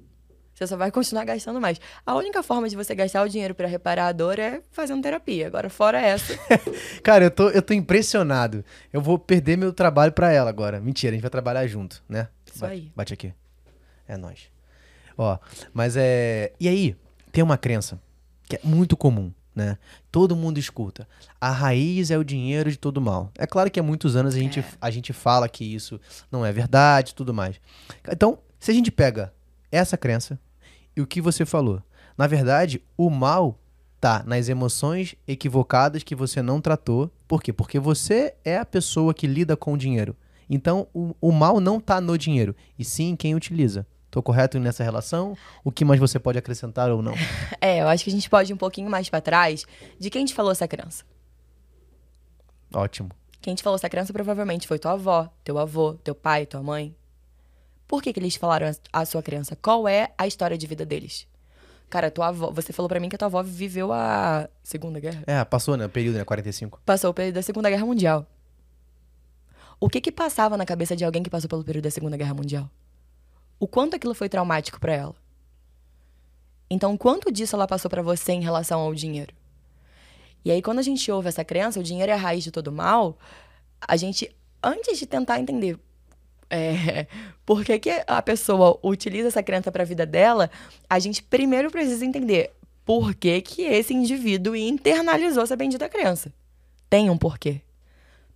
[0.62, 1.80] Você só vai continuar gastando mais.
[2.06, 5.46] A única forma de você gastar o dinheiro para reparar a dor é fazendo terapia.
[5.48, 6.38] Agora, fora essa,
[7.02, 8.64] Cara, eu tô, eu tô impressionado.
[8.92, 10.80] Eu vou perder meu trabalho pra ela agora.
[10.80, 12.28] Mentira, a gente vai trabalhar junto, né?
[12.46, 12.92] Isso Bate- aí.
[12.94, 13.34] Bate aqui.
[14.06, 14.50] É nóis.
[15.18, 15.38] Ó,
[15.74, 16.52] mas é.
[16.60, 16.96] E aí,
[17.32, 18.00] tem uma crença
[18.44, 19.78] que é muito comum, né?
[20.10, 21.08] Todo mundo escuta.
[21.40, 23.30] A raiz é o dinheiro de todo mal.
[23.38, 24.64] É claro que há muitos anos a gente, É.
[24.80, 27.60] a gente fala que isso não é verdade e tudo mais.
[28.10, 29.32] Então, se a gente pega
[29.70, 30.38] essa crença
[30.96, 31.82] e o que você falou,
[32.16, 33.58] na verdade, o mal
[34.00, 37.10] tá nas emoções equivocadas que você não tratou.
[37.28, 37.52] Por quê?
[37.52, 40.16] Porque você é a pessoa que lida com o dinheiro.
[40.50, 43.86] Então, o, o mal não tá no dinheiro, e sim em quem utiliza.
[44.10, 45.34] Tô correto nessa relação?
[45.64, 47.14] O que mais você pode acrescentar ou não?
[47.60, 49.64] é, eu acho que a gente pode ir um pouquinho mais para trás
[49.98, 51.04] de quem te falou essa crença.
[52.74, 53.10] Ótimo.
[53.40, 56.94] Quem te falou essa crença provavelmente foi tua avó, teu avô, teu pai, tua mãe.
[57.92, 59.54] Por que, que eles falaram a- a sua crença?
[59.54, 61.26] Qual é a história de vida deles?
[61.90, 65.22] Cara, tua avó, você falou pra mim que a tua avó viveu a Segunda Guerra.
[65.26, 65.84] É, passou, né?
[65.84, 66.24] O período, né?
[66.24, 66.80] 45.
[66.86, 68.26] Passou o período da Segunda Guerra Mundial.
[69.78, 72.32] O que que passava na cabeça de alguém que passou pelo período da Segunda Guerra
[72.32, 72.70] Mundial?
[73.60, 75.14] O quanto aquilo foi traumático pra ela?
[76.70, 79.34] Então, quanto disso ela passou pra você em relação ao dinheiro?
[80.46, 82.72] E aí, quando a gente ouve essa crença, o dinheiro é a raiz de todo
[82.72, 83.18] mal,
[83.86, 85.78] a gente, antes de tentar entender
[86.52, 87.06] é,
[87.44, 90.50] por que, que a pessoa utiliza essa crença para a vida dela,
[90.88, 92.50] a gente primeiro precisa entender
[92.84, 96.32] por que, que esse indivíduo internalizou essa bendita crença.
[96.90, 97.60] Tem um porquê.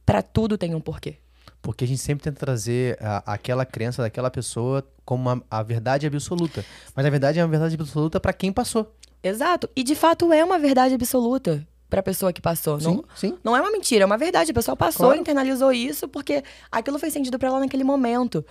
[0.04, 1.16] Para tudo tem um porquê.
[1.60, 6.06] Porque a gente sempre tenta trazer a- aquela crença daquela pessoa como uma- a verdade
[6.06, 6.64] absoluta.
[6.94, 8.94] Mas a verdade é uma verdade absoluta pra quem passou.
[9.22, 9.68] Exato.
[9.74, 12.78] E de fato é uma verdade absoluta para a pessoa que passou.
[12.80, 13.36] Não, sim.
[13.44, 14.50] não é uma mentira, é uma verdade.
[14.50, 15.20] A pessoa passou, Claro.
[15.20, 18.44] internalizou isso porque aquilo fez sentido para ela naquele momento.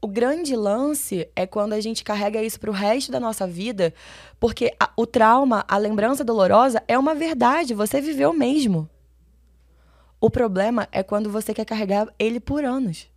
[0.00, 3.92] O grande lance é quando a gente carrega isso pro resto da nossa vida,
[4.38, 8.88] porque a- o trauma, a lembrança dolorosa é uma verdade, você viveu mesmo.
[10.20, 13.08] O problema é quando você quer carregar ele por anos.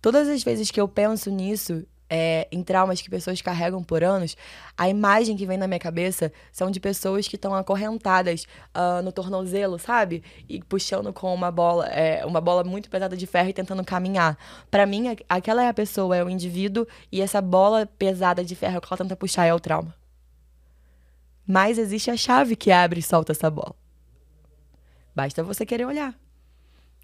[0.00, 4.36] Todas as vezes que eu penso nisso, é, em traumas que pessoas carregam por anos,
[4.76, 9.12] a imagem que vem na minha cabeça são de pessoas que estão acorrentadas uh, no
[9.12, 10.24] tornozelo, sabe?
[10.48, 14.36] E puxando com uma bola, é, uma bola muito pesada de ferro e tentando caminhar.
[14.68, 18.80] Para mim, aquela é a pessoa, é o indivíduo, e essa bola pesada de ferro
[18.80, 19.94] que ela tenta puxar é o trauma.
[21.46, 23.74] Mas existe a chave que abre e solta essa bola.
[25.14, 26.14] Basta você querer olhar.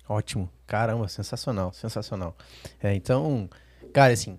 [0.08, 0.50] Ótimo.
[0.66, 2.36] Caramba, sensacional, sensacional.
[2.82, 3.48] É, então,
[3.92, 4.38] cara, assim,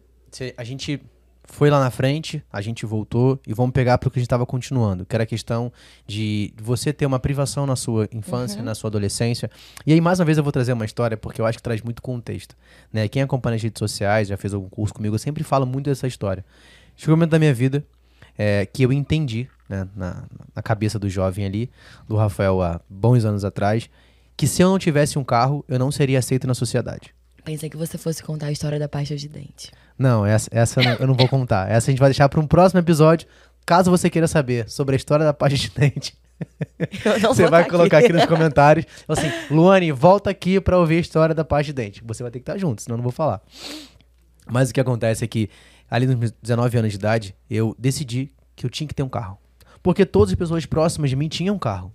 [0.57, 1.01] a gente
[1.47, 4.27] foi lá na frente, a gente voltou e vamos pegar para o que a gente
[4.27, 5.71] estava continuando, que era a questão
[6.05, 8.65] de você ter uma privação na sua infância, uhum.
[8.65, 9.49] na sua adolescência.
[9.85, 11.81] E aí, mais uma vez, eu vou trazer uma história porque eu acho que traz
[11.81, 12.55] muito contexto.
[12.91, 13.07] Né?
[13.07, 16.05] Quem acompanha as redes sociais, já fez algum curso comigo, eu sempre falo muito dessa
[16.05, 16.45] história.
[16.95, 17.85] Chegou um momento da minha vida
[18.37, 21.71] é, que eu entendi, né, na, na cabeça do jovem ali,
[22.07, 23.89] do Rafael há bons anos atrás,
[24.35, 27.15] que se eu não tivesse um carro, eu não seria aceito na sociedade.
[27.43, 29.71] Pensei que você fosse contar a história da pasta de dente.
[29.97, 31.69] Não, essa, essa eu não vou contar.
[31.69, 33.27] Essa a gente vai deixar para um próximo episódio.
[33.65, 36.17] Caso você queira saber sobre a história da pasta de dente,
[37.21, 38.07] você vai tá colocar aqui.
[38.07, 38.85] aqui nos comentários.
[39.07, 42.03] Assim, Luane, volta aqui para ouvir a história da pasta de dente.
[42.05, 43.41] Você vai ter que estar junto, senão eu não vou falar.
[44.49, 45.49] Mas o que acontece é que,
[45.89, 49.37] ali nos 19 anos de idade, eu decidi que eu tinha que ter um carro.
[49.83, 51.91] Porque todas as pessoas próximas de mim tinham um carro.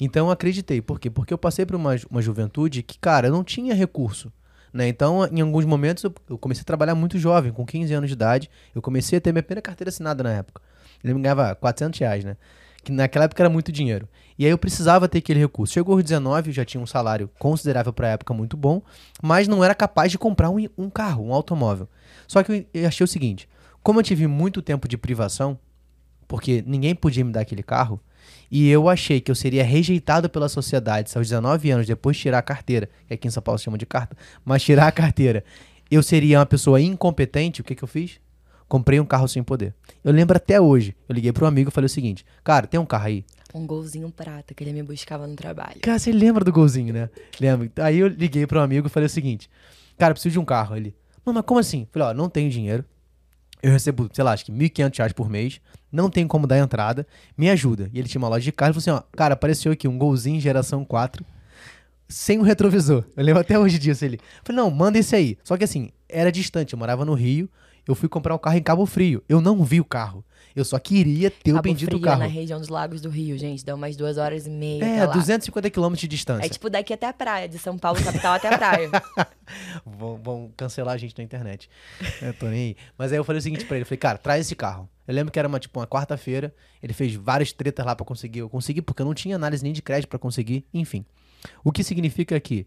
[0.00, 0.80] Então eu acreditei.
[0.80, 1.10] Por quê?
[1.10, 4.32] Porque eu passei por uma, uma juventude que, cara, eu não tinha recurso.
[4.72, 4.88] Né?
[4.88, 8.50] Então, em alguns momentos, eu comecei a trabalhar muito jovem, com 15 anos de idade.
[8.74, 10.62] Eu comecei a ter minha primeira carteira assinada na época.
[11.02, 12.36] Ele me ganhava 400 reais, né?
[12.82, 14.08] Que naquela época era muito dinheiro.
[14.38, 15.74] E aí eu precisava ter aquele recurso.
[15.74, 18.82] Chegou aos 19, eu já tinha um salário considerável para a época, muito bom,
[19.22, 21.88] mas não era capaz de comprar um, um carro, um automóvel.
[22.26, 23.48] Só que eu achei o seguinte:
[23.82, 25.58] como eu tive muito tempo de privação,
[26.26, 28.00] porque ninguém podia me dar aquele carro,
[28.50, 32.22] e eu achei que eu seria rejeitado pela sociedade se aos 19 anos, depois de
[32.22, 34.92] tirar a carteira, que aqui em São Paulo se chama de carta, mas tirar a
[34.92, 35.44] carteira,
[35.90, 38.20] eu seria uma pessoa incompetente, o que, que eu fiz?
[38.68, 39.74] Comprei um carro sem poder.
[40.04, 40.94] Eu lembro até hoje.
[41.08, 43.24] Eu liguei para um amigo e falei o seguinte: Cara, tem um carro aí?
[43.52, 45.80] Um golzinho prata que ele me buscava no trabalho.
[45.80, 47.10] Cara, você lembra do golzinho, né?
[47.40, 47.68] Lembra?
[47.82, 49.50] Aí eu liguei para um amigo e falei o seguinte:
[49.98, 50.76] Cara, preciso de um carro.
[50.76, 51.80] Ele, mas como assim?
[51.80, 52.84] Eu falei: Ó, não tenho dinheiro.
[53.60, 57.06] Eu recebo, sei lá, acho que R$ 1.500 por mês não tem como dar entrada,
[57.36, 57.90] me ajuda.
[57.92, 59.98] E ele tinha uma loja de carro e falou assim: ó, cara, apareceu aqui um
[59.98, 61.24] golzinho geração 4,
[62.08, 63.04] sem o retrovisor.
[63.16, 64.04] Eu lembro até hoje disso.
[64.04, 65.38] Ele falei: não, manda esse aí.
[65.42, 67.48] Só que assim, era distante, eu morava no Rio,
[67.86, 69.22] eu fui comprar um carro em Cabo Frio.
[69.28, 70.24] Eu não vi o carro.
[70.54, 72.22] Eu só queria ter Cabo o bendito Frio, carro.
[72.22, 73.64] É na região dos Lagos do Rio, gente.
[73.64, 74.84] Dá umas duas horas e meia.
[74.84, 76.46] É, 250 quilômetros de distância.
[76.46, 78.90] É tipo daqui até a praia, de São Paulo, capital, até a praia.
[79.86, 81.70] vão, vão, cancelar a gente na internet.
[82.20, 82.76] Eu tô nem aí.
[82.98, 84.88] Mas aí eu falei o seguinte pra ele: eu falei, cara, traz esse carro.
[85.06, 86.54] Eu lembro que era uma, tipo, uma quarta-feira.
[86.82, 88.40] Ele fez várias tretas lá para conseguir.
[88.40, 90.66] Eu consegui porque eu não tinha análise nem de crédito para conseguir.
[90.74, 91.04] Enfim.
[91.64, 92.66] O que significa que,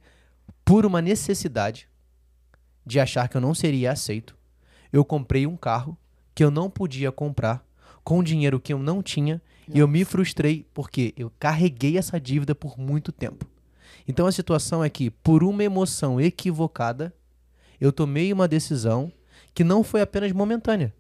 [0.66, 1.88] por uma necessidade
[2.86, 4.36] de achar que eu não seria aceito,
[4.92, 5.98] eu comprei um carro
[6.36, 7.64] que eu não podia comprar
[8.04, 9.78] com dinheiro que eu não tinha Nossa.
[9.78, 13.46] e eu me frustrei porque eu carreguei essa dívida por muito tempo.
[14.08, 17.14] Então a situação é que, por uma emoção equivocada,
[17.80, 19.12] eu tomei uma decisão
[19.54, 20.94] que não foi apenas momentânea.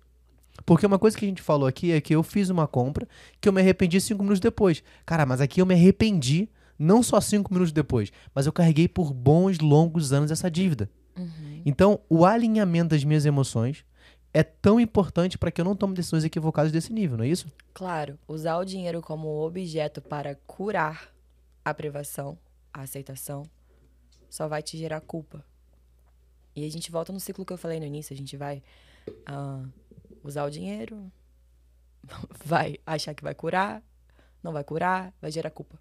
[0.66, 3.08] Porque uma coisa que a gente falou aqui é que eu fiz uma compra
[3.42, 4.84] que eu me arrependi cinco minutos depois.
[5.06, 9.14] Cara, mas aqui eu me arrependi não só cinco minutos depois, mas eu carreguei por
[9.14, 10.90] bons, longos anos essa dívida.
[11.18, 11.62] Uhum.
[11.66, 13.86] Então, o alinhamento das minhas emoções
[14.34, 17.48] é tão importante para que eu não tome decisões equivocadas desse nível, não é isso?
[17.74, 21.14] Claro, usar o dinheiro como objeto para curar
[21.64, 22.38] a privação,
[22.74, 23.44] a aceitação,
[24.30, 25.46] só vai te gerar culpa.
[26.56, 28.64] E a gente volta no ciclo que eu falei no início, a gente vai
[29.08, 29.70] uh,
[30.24, 31.12] usar o dinheiro,
[32.44, 33.84] vai achar que vai curar,
[34.42, 35.78] não vai curar, vai gerar culpa.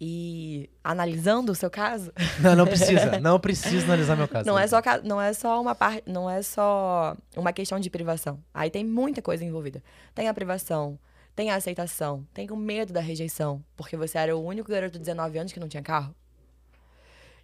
[0.00, 2.12] E analisando o seu caso.
[2.40, 3.18] Não, não precisa.
[3.20, 4.46] Não precisa analisar meu caso.
[4.46, 6.08] Não é só, não é só uma parte.
[6.08, 8.40] Não é só uma questão de privação.
[8.54, 9.82] Aí tem muita coisa envolvida.
[10.14, 10.96] Tem a privação,
[11.34, 13.64] tem a aceitação, tem o medo da rejeição.
[13.76, 16.14] Porque você era o único garoto de 19 anos que não tinha carro.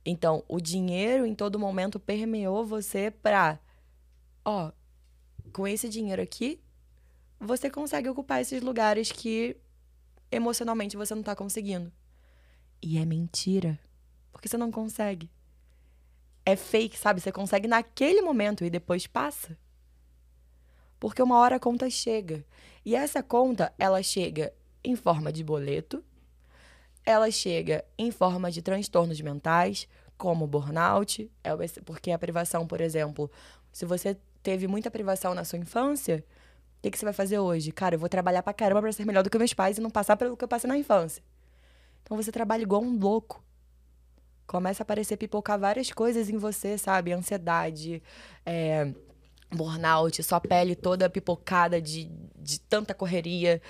[0.06, 3.58] Então, o dinheiro em todo momento permeou você pra.
[4.44, 4.70] Ó,
[5.52, 6.60] com esse dinheiro aqui,
[7.40, 9.56] você consegue ocupar esses lugares que
[10.30, 11.90] emocionalmente você não tá conseguindo.
[12.86, 13.80] E é mentira.
[14.30, 15.30] Porque você não consegue.
[16.44, 17.18] É fake, sabe?
[17.18, 19.56] Você consegue naquele momento e depois passa.
[21.00, 22.44] Porque uma hora a conta chega.
[22.84, 24.52] E essa conta, ela chega
[24.84, 26.04] em forma de boleto,
[27.06, 31.50] ela chega em forma de transtornos mentais, como burnout, é
[31.86, 33.30] porque a privação, por exemplo,
[33.72, 36.22] se você teve muita privação na sua infância,
[36.78, 37.72] o que, que você vai fazer hoje?
[37.72, 39.90] Cara, eu vou trabalhar pra caramba pra ser melhor do que meus pais e não
[39.90, 41.22] passar pelo que eu passei na infância.
[42.04, 43.42] Então você trabalha igual um louco.
[44.46, 47.12] Começa a aparecer pipocar várias coisas em você, sabe?
[47.12, 48.02] Ansiedade,
[48.44, 48.92] é,
[49.50, 53.60] burnout, sua pele toda pipocada de, de tanta correria.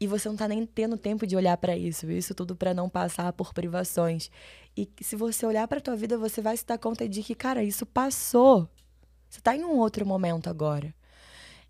[0.00, 2.10] E você não tá nem tendo tempo de olhar para isso.
[2.10, 4.28] Isso tudo para não passar por privações.
[4.76, 7.62] E se você olhar para tua vida, você vai se dar conta de que, cara,
[7.62, 8.68] isso passou.
[9.30, 10.92] Você tá em um outro momento agora.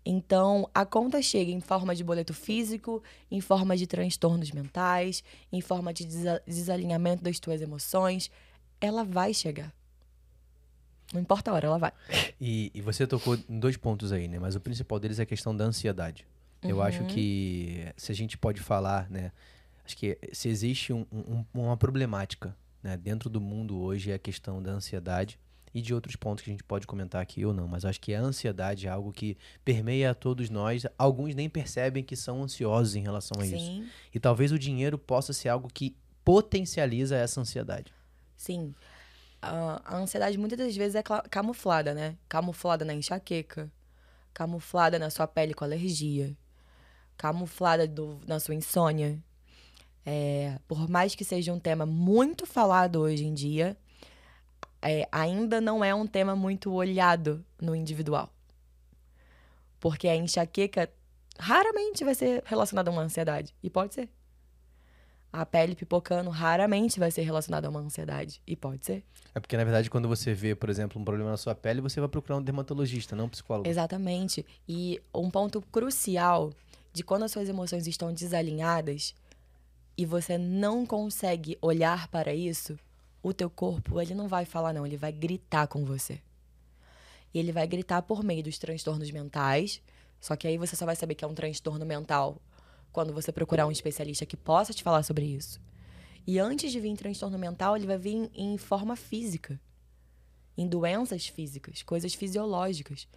[0.05, 5.61] Então, a conta chega em forma de boleto físico, em forma de transtornos mentais, em
[5.61, 6.05] forma de
[6.45, 8.29] desalinhamento das tuas emoções.
[8.81, 9.73] Ela vai chegar.
[11.13, 11.93] Não importa a hora, ela vai.
[12.41, 14.39] E, e você tocou em dois pontos aí, né?
[14.39, 16.27] Mas o principal deles é a questão da ansiedade.
[16.63, 16.69] Uhum.
[16.71, 19.31] Eu acho que se a gente pode falar, né?
[19.85, 24.19] Acho que se existe um, um, uma problemática né, dentro do mundo hoje é a
[24.19, 25.39] questão da ansiedade
[25.73, 28.13] e de outros pontos que a gente pode comentar aqui ou não, mas acho que
[28.13, 30.85] a ansiedade é algo que permeia a todos nós.
[30.97, 33.81] Alguns nem percebem que são ansiosos em relação a Sim.
[33.81, 33.91] isso.
[34.13, 37.91] E talvez o dinheiro possa ser algo que potencializa essa ansiedade.
[38.37, 38.73] Sim.
[39.41, 42.15] A, a ansiedade muitas das vezes é camuflada, né?
[42.29, 43.71] Camuflada na enxaqueca,
[44.33, 46.37] camuflada na sua pele com alergia,
[47.17, 49.21] camuflada do, na sua insônia.
[50.05, 53.77] É, por mais que seja um tema muito falado hoje em dia,
[54.83, 58.29] é, ainda não é um tema muito olhado no individual.
[59.79, 60.89] Porque a enxaqueca
[61.39, 63.55] raramente vai ser relacionada a uma ansiedade.
[63.63, 64.09] E pode ser.
[65.31, 68.41] A pele pipocando raramente vai ser relacionada a uma ansiedade.
[68.45, 69.03] E pode ser.
[69.33, 71.99] É porque, na verdade, quando você vê, por exemplo, um problema na sua pele, você
[71.99, 73.67] vai procurar um dermatologista, não um psicólogo.
[73.67, 74.45] Exatamente.
[74.67, 76.51] E um ponto crucial
[76.91, 79.15] de quando as suas emoções estão desalinhadas
[79.97, 82.77] e você não consegue olhar para isso,
[83.23, 86.21] o teu corpo, ele não vai falar não, ele vai gritar com você.
[87.33, 89.81] E ele vai gritar por meio dos transtornos mentais,
[90.19, 92.39] só que aí você só vai saber que é um transtorno mental
[92.91, 95.59] quando você procurar um especialista que possa te falar sobre isso.
[96.27, 99.59] E antes de vir transtorno mental, ele vai vir em forma física,
[100.57, 103.07] em doenças físicas, coisas fisiológicas,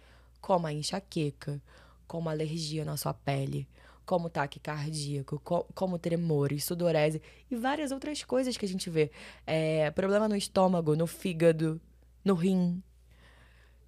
[0.41, 1.61] como a enxaqueca,
[2.07, 3.67] como a alergia na sua pele,
[4.07, 9.11] como taque cardíaco, co como tremores, sudorese e várias outras coisas que a gente vê.
[9.45, 11.79] É, problema no estômago, no fígado,
[12.23, 12.81] no rim.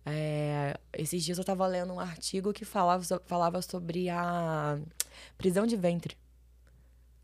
[0.05, 4.77] É, esses dias eu estava lendo um artigo que falava, falava sobre a
[5.37, 6.17] prisão de ventre.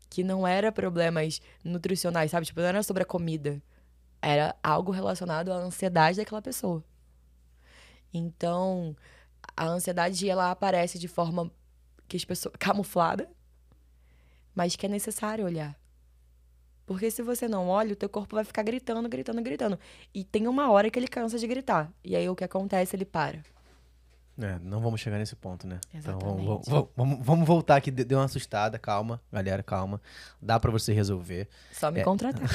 [0.08, 2.46] Que não era problemas nutricionais, sabe?
[2.46, 3.62] Tipo, não era sobre a comida.
[4.22, 6.82] Era algo relacionado à ansiedade daquela pessoa.
[8.14, 8.96] Então,
[9.56, 11.50] a ansiedade ela aparece de forma
[12.08, 13.28] que as pessoas camuflada,
[14.54, 15.78] mas que é necessário olhar.
[16.86, 19.78] Porque se você não olha, o teu corpo vai ficar gritando, gritando, gritando.
[20.14, 21.92] E tem uma hora que ele cansa de gritar.
[22.04, 22.94] E aí o que acontece?
[22.94, 23.40] Ele para.
[24.38, 25.80] É, não vamos chegar nesse ponto, né?
[25.92, 26.24] Exatamente.
[26.24, 27.90] Então vamos, vamos, vamos, vamos voltar aqui.
[27.90, 30.00] Deu uma assustada, calma, galera, calma.
[30.40, 31.48] Dá para você resolver.
[31.72, 32.04] Só me é...
[32.04, 32.48] contratar.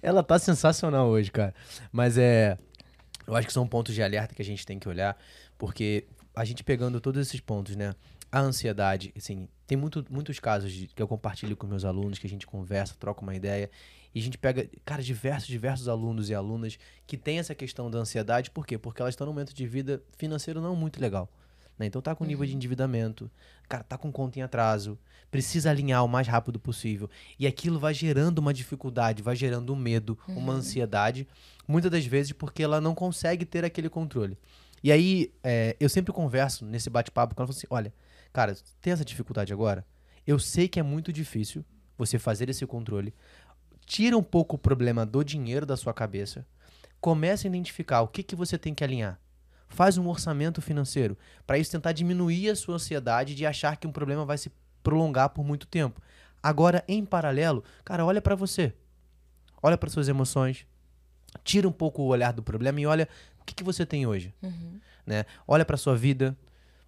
[0.00, 1.54] Ela tá sensacional hoje, cara.
[1.90, 2.56] Mas é.
[3.26, 5.16] Eu acho que são pontos de alerta que a gente tem que olhar,
[5.56, 7.94] porque a gente pegando todos esses pontos, né?
[8.30, 12.26] A ansiedade, assim, tem muito, muitos casos de, que eu compartilho com meus alunos, que
[12.26, 13.70] a gente conversa, troca uma ideia,
[14.14, 17.98] e a gente pega, cara, diversos, diversos alunos e alunas que têm essa questão da
[17.98, 18.78] ansiedade, por quê?
[18.78, 21.30] Porque elas estão num momento de vida financeiro não muito legal.
[21.78, 21.86] Né?
[21.86, 22.56] Então tá com nível de uhum.
[22.56, 23.30] endividamento,
[23.68, 24.98] cara, tá com conta em atraso,
[25.30, 27.08] precisa alinhar o mais rápido possível.
[27.38, 30.38] E aquilo vai gerando uma dificuldade, vai gerando um medo, uhum.
[30.38, 31.26] uma ansiedade,
[31.66, 34.36] muitas das vezes porque ela não consegue ter aquele controle.
[34.82, 37.92] E aí, é, eu sempre converso nesse bate-papo com ela, assim, olha,
[38.32, 39.86] cara, tem essa dificuldade agora?
[40.26, 41.64] Eu sei que é muito difícil
[41.96, 43.14] você fazer esse controle.
[43.86, 46.46] Tira um pouco o problema do dinheiro da sua cabeça.
[47.00, 49.20] Comece a identificar o que, que você tem que alinhar.
[49.68, 51.16] Faz um orçamento financeiro.
[51.46, 55.30] Para isso, tentar diminuir a sua ansiedade de achar que um problema vai se prolongar
[55.30, 56.00] por muito tempo.
[56.42, 58.74] Agora, em paralelo, cara, olha para você.
[59.62, 60.66] Olha para suas emoções.
[61.44, 63.08] Tira um pouco o olhar do problema e olha
[63.40, 64.32] o que, que você tem hoje?
[64.42, 64.80] Uhum.
[65.06, 65.24] Né?
[65.46, 66.36] Olha para sua vida,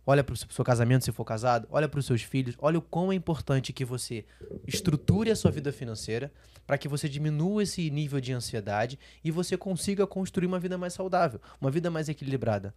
[0.07, 2.83] olha para o seu casamento, se for casado, olha para os seus filhos, olha o
[2.83, 4.25] quão é importante que você
[4.67, 6.33] estruture a sua vida financeira
[6.67, 10.93] para que você diminua esse nível de ansiedade e você consiga construir uma vida mais
[10.93, 12.75] saudável, uma vida mais equilibrada.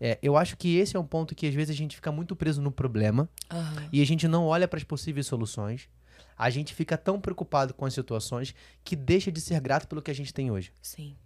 [0.00, 2.36] É, eu acho que esse é um ponto que às vezes a gente fica muito
[2.36, 3.88] preso no problema uhum.
[3.90, 5.88] e a gente não olha para as possíveis soluções.
[6.36, 10.10] A gente fica tão preocupado com as situações que deixa de ser grato pelo que
[10.10, 10.72] a gente tem hoje.
[10.82, 11.16] Sim.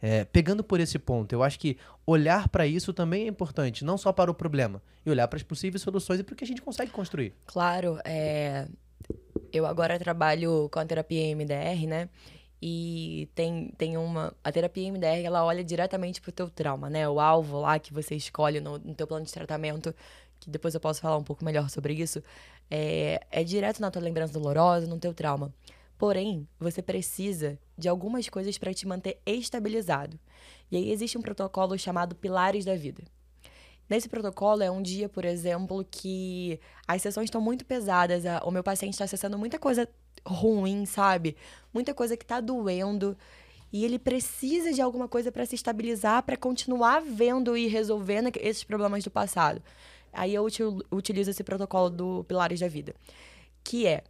[0.00, 3.96] É, pegando por esse ponto, eu acho que olhar para isso também é importante, não
[3.96, 6.46] só para o problema, e olhar para as possíveis soluções e para o que a
[6.46, 7.34] gente consegue construir.
[7.46, 8.68] Claro, é...
[9.52, 12.08] eu agora trabalho com a terapia MDR, né?
[12.60, 14.34] E tem, tem uma.
[14.42, 17.06] A terapia MDR ela olha diretamente pro teu trauma, né?
[17.08, 19.94] O alvo lá que você escolhe no, no teu plano de tratamento,
[20.40, 22.22] que depois eu posso falar um pouco melhor sobre isso,
[22.70, 25.52] é, é direto na tua lembrança dolorosa, no teu trauma.
[25.98, 30.18] Porém, você precisa de algumas coisas para te manter estabilizado.
[30.70, 33.02] E aí existe um protocolo chamado Pilares da Vida.
[33.88, 38.62] Nesse protocolo é um dia, por exemplo, que as sessões estão muito pesadas, o meu
[38.62, 39.88] paciente está acessando muita coisa
[40.26, 41.36] ruim, sabe?
[41.72, 43.16] Muita coisa que está doendo.
[43.72, 48.64] E ele precisa de alguma coisa para se estabilizar, para continuar vendo e resolvendo esses
[48.64, 49.62] problemas do passado.
[50.16, 50.46] Aí eu
[50.90, 52.94] utilizo esse protocolo do Pilares da Vida,
[53.62, 54.02] que é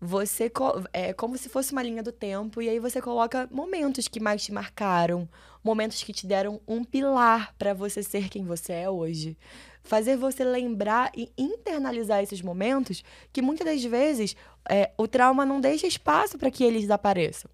[0.00, 0.50] você
[0.94, 4.42] é como se fosse uma linha do tempo e aí você coloca momentos que mais
[4.42, 5.28] te marcaram,
[5.62, 9.36] momentos que te deram um pilar para você ser quem você é hoje.
[9.82, 14.34] Fazer você lembrar e internalizar esses momentos que muitas das vezes
[14.68, 17.50] é, o trauma não deixa espaço para que eles desapareçam.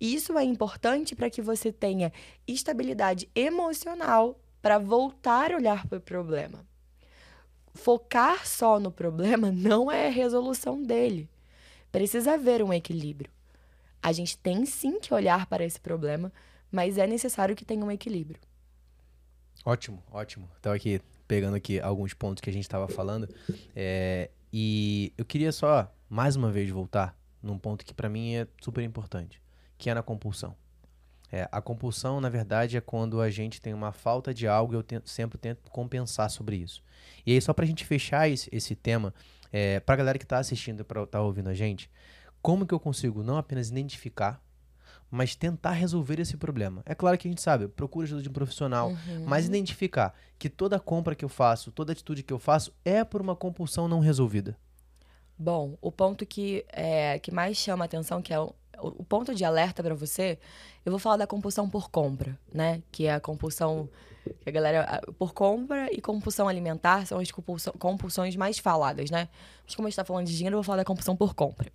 [0.00, 2.12] Isso é importante para que você tenha
[2.46, 6.64] estabilidade emocional para voltar a olhar para o problema.
[7.76, 11.28] Focar só no problema não é a resolução dele.
[11.92, 13.30] Precisa haver um equilíbrio.
[14.02, 16.32] A gente tem sim que olhar para esse problema,
[16.70, 18.40] mas é necessário que tenha um equilíbrio.
[19.64, 20.48] Ótimo, ótimo.
[20.56, 23.28] Estava aqui pegando aqui alguns pontos que a gente estava falando
[23.74, 28.46] é, e eu queria só mais uma vez voltar num ponto que para mim é
[28.60, 29.42] super importante,
[29.76, 30.56] que é na compulsão.
[31.30, 34.76] É, a compulsão, na verdade, é quando a gente tem uma falta de algo e
[34.76, 36.82] eu tento, sempre tento compensar sobre isso.
[37.24, 39.12] E aí, só para a gente fechar esse, esse tema,
[39.52, 41.90] é, para a galera que está assistindo, para estar tá ouvindo a gente,
[42.40, 44.40] como que eu consigo não apenas identificar,
[45.10, 46.82] mas tentar resolver esse problema?
[46.84, 49.24] É claro que a gente sabe, procura ajuda de um profissional, uhum.
[49.26, 53.20] mas identificar que toda compra que eu faço, toda atitude que eu faço é por
[53.20, 54.56] uma compulsão não resolvida.
[55.38, 58.38] Bom, o ponto que, é, que mais chama a atenção, que é
[58.80, 60.38] o, ponto de alerta para você,
[60.84, 62.82] eu vou falar da compulsão por compra, né?
[62.90, 63.88] Que é a compulsão
[64.40, 67.30] que a galera por compra e compulsão alimentar são as
[67.78, 69.28] compulsões mais faladas, né?
[69.64, 71.70] Mas como a gente tá falando de dinheiro, eu vou falar da compulsão por compra.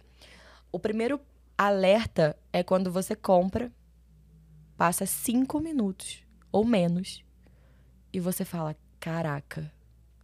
[0.72, 1.20] O primeiro
[1.58, 3.72] alerta é quando você compra,
[4.76, 7.24] passa cinco minutos ou menos
[8.12, 9.72] e você fala: Caraca,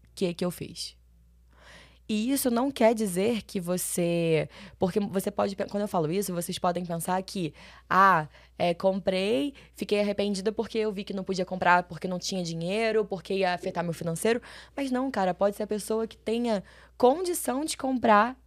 [0.03, 0.96] o que que eu fiz?
[2.09, 4.47] E isso não quer dizer que você.
[4.79, 5.55] Porque você pode.
[5.55, 7.53] Quando eu falo isso, vocês podem pensar que,
[7.89, 12.41] ah, é, comprei, fiquei arrependida porque eu vi que não podia comprar porque não tinha
[12.43, 14.41] dinheiro, porque ia afetar meu financeiro.
[14.75, 16.63] Mas não, cara, pode ser a pessoa que tenha
[16.97, 18.37] condição de comprar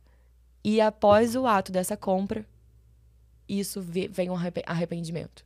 [0.65, 2.47] e após o ato dessa compra,
[3.49, 4.37] isso vem um
[4.67, 5.45] arrependimento.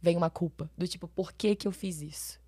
[0.00, 0.70] Vem uma culpa.
[0.76, 2.38] Do tipo, por que, que eu fiz isso?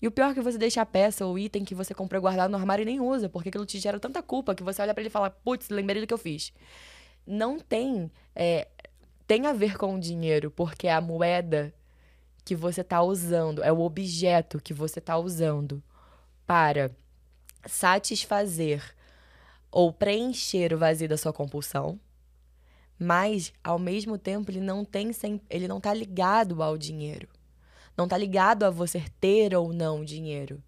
[0.00, 2.50] E o pior é que você deixa a peça ou item que você comprou guardado
[2.50, 5.00] no armário e nem usa, porque aquilo te gera tanta culpa que você olha para
[5.00, 6.52] ele e fala, putz, lembrei do que eu fiz.
[7.26, 8.10] Não tem.
[8.34, 8.68] É,
[9.26, 11.74] tem a ver com o dinheiro, porque é a moeda
[12.44, 15.82] que você está usando, é o objeto que você está usando
[16.46, 16.90] para
[17.66, 18.94] satisfazer
[19.70, 21.98] ou preencher o vazio da sua compulsão,
[22.98, 25.10] mas ao mesmo tempo ele não tem
[25.50, 27.28] ele não está ligado ao dinheiro.
[27.96, 30.62] Não está ligado a você ter ou não dinheiro,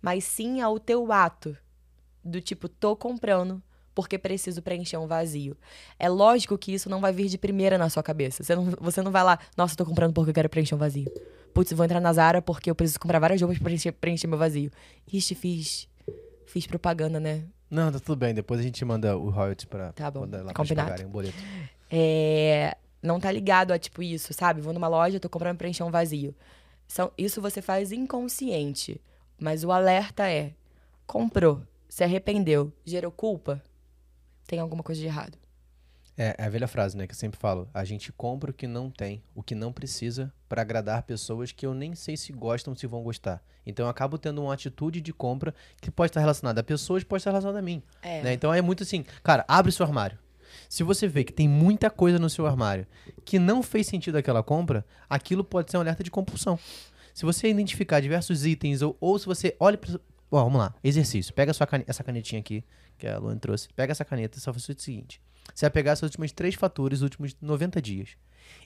[0.00, 1.56] mas sim ao teu ato
[2.24, 3.62] do tipo tô comprando
[3.94, 5.56] porque preciso preencher um vazio.
[5.98, 8.44] É lógico que isso não vai vir de primeira na sua cabeça.
[8.44, 11.10] Você não, você não vai lá, nossa, tô comprando porque eu quero preencher um vazio.
[11.52, 14.38] Putz, vou entrar na Zara porque eu preciso comprar várias roupas pra preencher, preencher meu
[14.38, 14.70] vazio.
[15.12, 15.88] Ixi, fiz.
[16.46, 17.42] Fiz propaganda, né?
[17.68, 18.32] Não, tá tudo bem.
[18.32, 20.20] Depois a gente manda o royalties pra tá bom.
[20.20, 21.36] mandar lá pra pagarem um boleto.
[21.90, 24.60] É, não tá ligado a tipo isso, sabe?
[24.60, 26.34] Vou numa loja, tô comprando pra preencher um vazio.
[26.88, 29.00] São, isso você faz inconsciente.
[29.38, 30.54] Mas o alerta é:
[31.06, 33.62] comprou, se arrependeu, gerou culpa,
[34.46, 35.38] tem alguma coisa de errado.
[36.16, 37.68] É, é a velha frase, né, que eu sempre falo.
[37.72, 41.64] A gente compra o que não tem, o que não precisa, para agradar pessoas que
[41.64, 43.40] eu nem sei se gostam, se vão gostar.
[43.64, 47.20] Então eu acabo tendo uma atitude de compra que pode estar relacionada a pessoas, pode
[47.20, 47.82] estar relacionada a mim.
[48.02, 48.22] É.
[48.22, 48.32] Né?
[48.32, 50.18] Então é muito assim, cara, abre seu armário.
[50.68, 52.86] Se você vê que tem muita coisa no seu armário
[53.24, 56.58] que não fez sentido aquela compra, aquilo pode ser um alerta de compulsão.
[57.14, 59.98] Se você identificar diversos itens, ou, ou se você olha para.
[60.30, 61.34] vamos lá, exercício.
[61.34, 62.62] Pega cane essa canetinha aqui,
[62.96, 63.68] que a Luan trouxe.
[63.74, 65.20] Pega essa caneta e só faz o seguinte:
[65.54, 68.10] você vai pegar as últimas três faturas, os últimos 90 dias.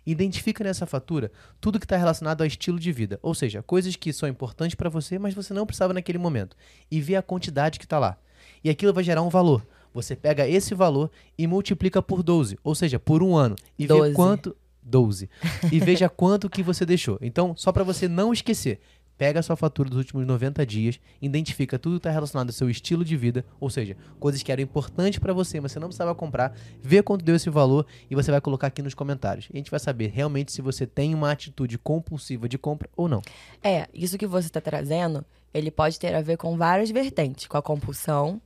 [0.04, 4.12] Identifica nessa fatura tudo que está relacionado ao estilo de vida, ou seja, coisas que
[4.12, 6.56] são importantes para você, mas você não precisava naquele momento.
[6.90, 8.18] E vê a quantidade que está lá.
[8.62, 9.66] E aquilo vai gerar um valor.
[9.92, 13.56] Você pega esse valor e multiplica por 12, ou seja, por um ano.
[13.78, 14.08] E 12.
[14.08, 14.56] vê quanto.
[14.82, 15.30] 12.
[15.70, 17.18] E veja quanto que você deixou.
[17.20, 18.80] Então, só para você não esquecer,
[19.16, 22.68] pega a sua fatura dos últimos 90 dias, identifica tudo que está relacionado ao seu
[22.68, 26.12] estilo de vida, ou seja, coisas que eram importantes para você, mas você não precisava
[26.12, 29.46] comprar, vê quanto deu esse valor e você vai colocar aqui nos comentários.
[29.46, 33.08] E a gente vai saber realmente se você tem uma atitude compulsiva de compra ou
[33.08, 33.22] não.
[33.62, 35.24] É, isso que você está trazendo,
[35.54, 38.42] ele pode ter a ver com várias vertentes, com a compulsão,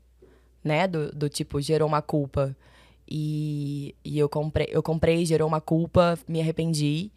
[0.67, 0.87] né?
[0.87, 2.55] Do, do tipo, gerou uma culpa
[3.09, 7.13] e, e eu comprei, eu comprei, gerou uma culpa, me arrependi.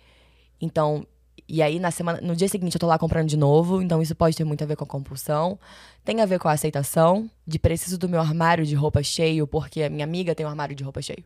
[0.61, 1.05] Então,
[1.47, 3.81] e aí, na semana, no dia seguinte, eu tô lá comprando de novo.
[3.81, 5.57] Então, isso pode ter muito a ver com a compulsão.
[6.05, 9.81] Tem a ver com a aceitação de preciso do meu armário de roupa cheio, porque
[9.81, 11.23] a minha amiga tem um armário de roupa cheio.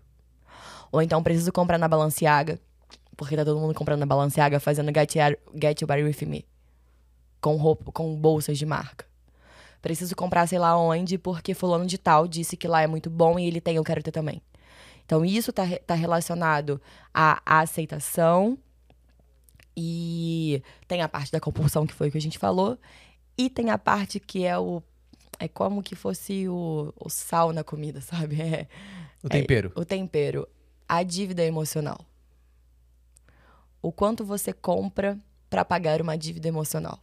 [0.91, 2.57] Ou então, preciso comprar na Balenciaga,
[3.17, 5.13] porque tá todo mundo comprando na Balenciaga, fazendo Get,
[5.61, 6.45] get Your Body With Me.
[7.41, 9.05] Com, roupa, com bolsas de marca.
[9.83, 13.37] Preciso comprar sei lá onde, porque fulano de tal disse que lá é muito bom
[13.37, 14.41] e ele tem, eu quero ter também.
[15.05, 16.81] Então, isso tá, tá relacionado
[17.13, 18.57] à aceitação
[19.75, 22.79] e tem a parte da compulsão, que foi o que a gente falou.
[23.37, 24.81] E tem a parte que é o.
[25.37, 28.41] É como que fosse o, o sal na comida, sabe?
[28.41, 28.67] É,
[29.21, 29.73] o tempero.
[29.75, 30.47] É, o tempero.
[30.87, 31.99] A dívida emocional.
[33.81, 35.19] O quanto você compra
[35.49, 36.97] para pagar uma dívida emocional.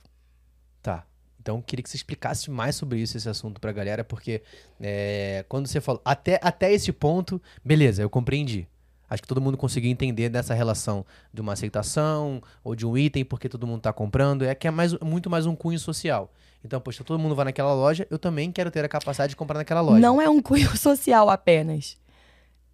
[0.81, 1.05] Tá.
[1.41, 4.43] Então, queria que você explicasse mais sobre isso, esse assunto pra galera, porque
[4.79, 6.03] é, quando você falou.
[6.05, 8.69] Até, até esse ponto, beleza, eu compreendi.
[9.09, 13.25] Acho que todo mundo conseguiu entender dessa relação de uma aceitação ou de um item
[13.25, 14.45] porque todo mundo está comprando.
[14.45, 16.31] É que é mais, muito mais um cunho social.
[16.63, 19.59] Então, poxa, todo mundo vai naquela loja, eu também quero ter a capacidade de comprar
[19.59, 19.99] naquela loja.
[19.99, 21.99] Não é um cunho social apenas.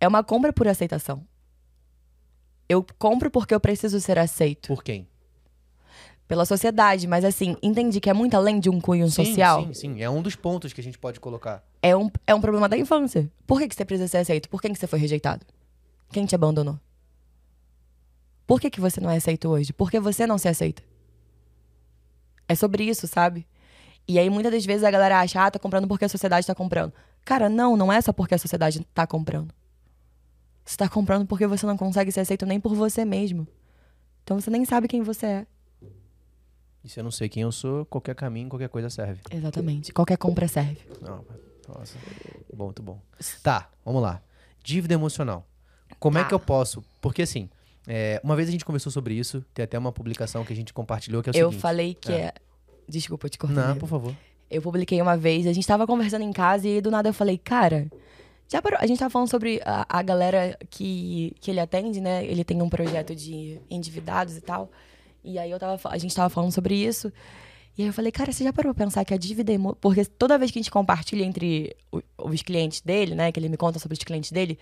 [0.01, 1.25] É uma compra por aceitação.
[2.69, 4.67] Eu compro porque eu preciso ser aceito.
[4.67, 5.07] Por quem?
[6.29, 9.65] Pela sociedade, mas assim, entendi que é muito além de um cunho sim, social.
[9.67, 11.65] Sim, sim, é um dos pontos que a gente pode colocar.
[11.81, 13.31] É um, é um problema da infância.
[13.47, 14.49] Por que, que você precisa ser aceito?
[14.49, 15.47] Por que, que você foi rejeitado?
[16.11, 16.81] Quem te abandonou?
[18.47, 19.73] Por que, que você não é aceito hoje?
[19.73, 20.83] Por que você não se aceita?
[22.49, 23.47] É sobre isso, sabe?
[24.09, 26.55] E aí muitas das vezes a galera acha, ah, tá comprando porque a sociedade tá
[26.55, 26.93] comprando.
[27.25, 29.53] Cara, não, não é só porque a sociedade tá comprando.
[30.65, 33.47] Você tá comprando porque você não consegue ser aceito nem por você mesmo.
[34.23, 35.47] Então você nem sabe quem você é.
[36.87, 39.21] E se eu não sei quem eu sou, qualquer caminho, qualquer coisa serve.
[39.29, 39.93] Exatamente.
[39.93, 40.79] Qualquer compra serve.
[41.03, 41.25] Não,
[41.69, 41.99] nossa.
[42.55, 43.01] Bom, muito bom.
[43.43, 44.23] Tá, vamos lá.
[44.63, 45.45] Dívida emocional.
[45.99, 46.85] Como é que eu posso?
[47.01, 47.51] Porque assim,
[47.89, 50.73] é, uma vez a gente conversou sobre isso, tem até uma publicação que a gente
[50.73, 51.55] compartilhou que é o eu seguinte.
[51.57, 52.27] Eu falei que é.
[52.27, 52.35] é...
[52.89, 53.61] Desculpa, eu te cortei.
[53.61, 54.15] Não, por favor.
[54.49, 57.37] Eu publiquei uma vez, a gente tava conversando em casa e do nada eu falei,
[57.37, 57.91] cara,
[58.47, 58.79] já parou?
[58.81, 62.25] A gente tava falando sobre a, a galera que, que ele atende, né?
[62.25, 64.71] Ele tem um projeto de endividados e tal.
[65.27, 67.13] E aí eu tava, a gente tava falando sobre isso.
[67.77, 69.75] E aí eu falei, cara, você já parou pra pensar que a dívida emo...
[69.75, 71.77] Porque toda vez que a gente compartilha entre
[72.17, 73.33] os clientes dele, né?
[73.33, 74.57] Que ele me conta sobre os clientes dele,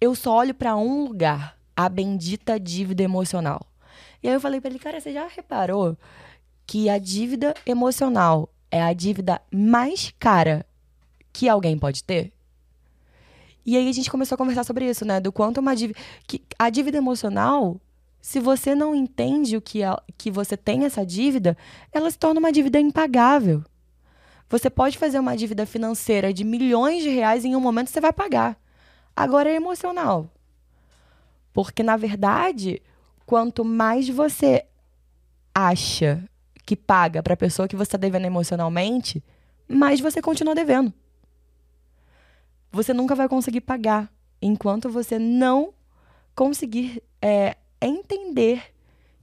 [0.00, 3.60] eu só olho para um lugar, a bendita dívida emocional.
[4.22, 5.96] E aí eu falei para ele, cara, você já reparou
[6.66, 10.64] que a dívida emocional é a dívida mais cara
[11.32, 12.32] que alguém pode ter?
[13.64, 15.20] E aí a gente começou a conversar sobre isso, né?
[15.20, 16.00] Do quanto uma dívida.
[16.26, 17.78] Que a dívida emocional,
[18.20, 21.56] se você não entende o que, é, que você tem essa dívida,
[21.92, 23.64] ela se torna uma dívida impagável.
[24.48, 28.00] Você pode fazer uma dívida financeira de milhões de reais e em um momento você
[28.00, 28.58] vai pagar.
[29.14, 30.30] Agora é emocional.
[31.52, 32.82] Porque, na verdade,
[33.26, 34.64] quanto mais você
[35.54, 36.22] acha
[36.64, 39.24] que paga para a pessoa que você está devendo emocionalmente,
[39.66, 40.92] mais você continua devendo.
[42.70, 45.72] Você nunca vai conseguir pagar enquanto você não
[46.34, 48.62] conseguir é, entender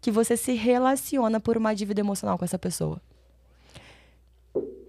[0.01, 3.01] que você se relaciona por uma dívida emocional com essa pessoa.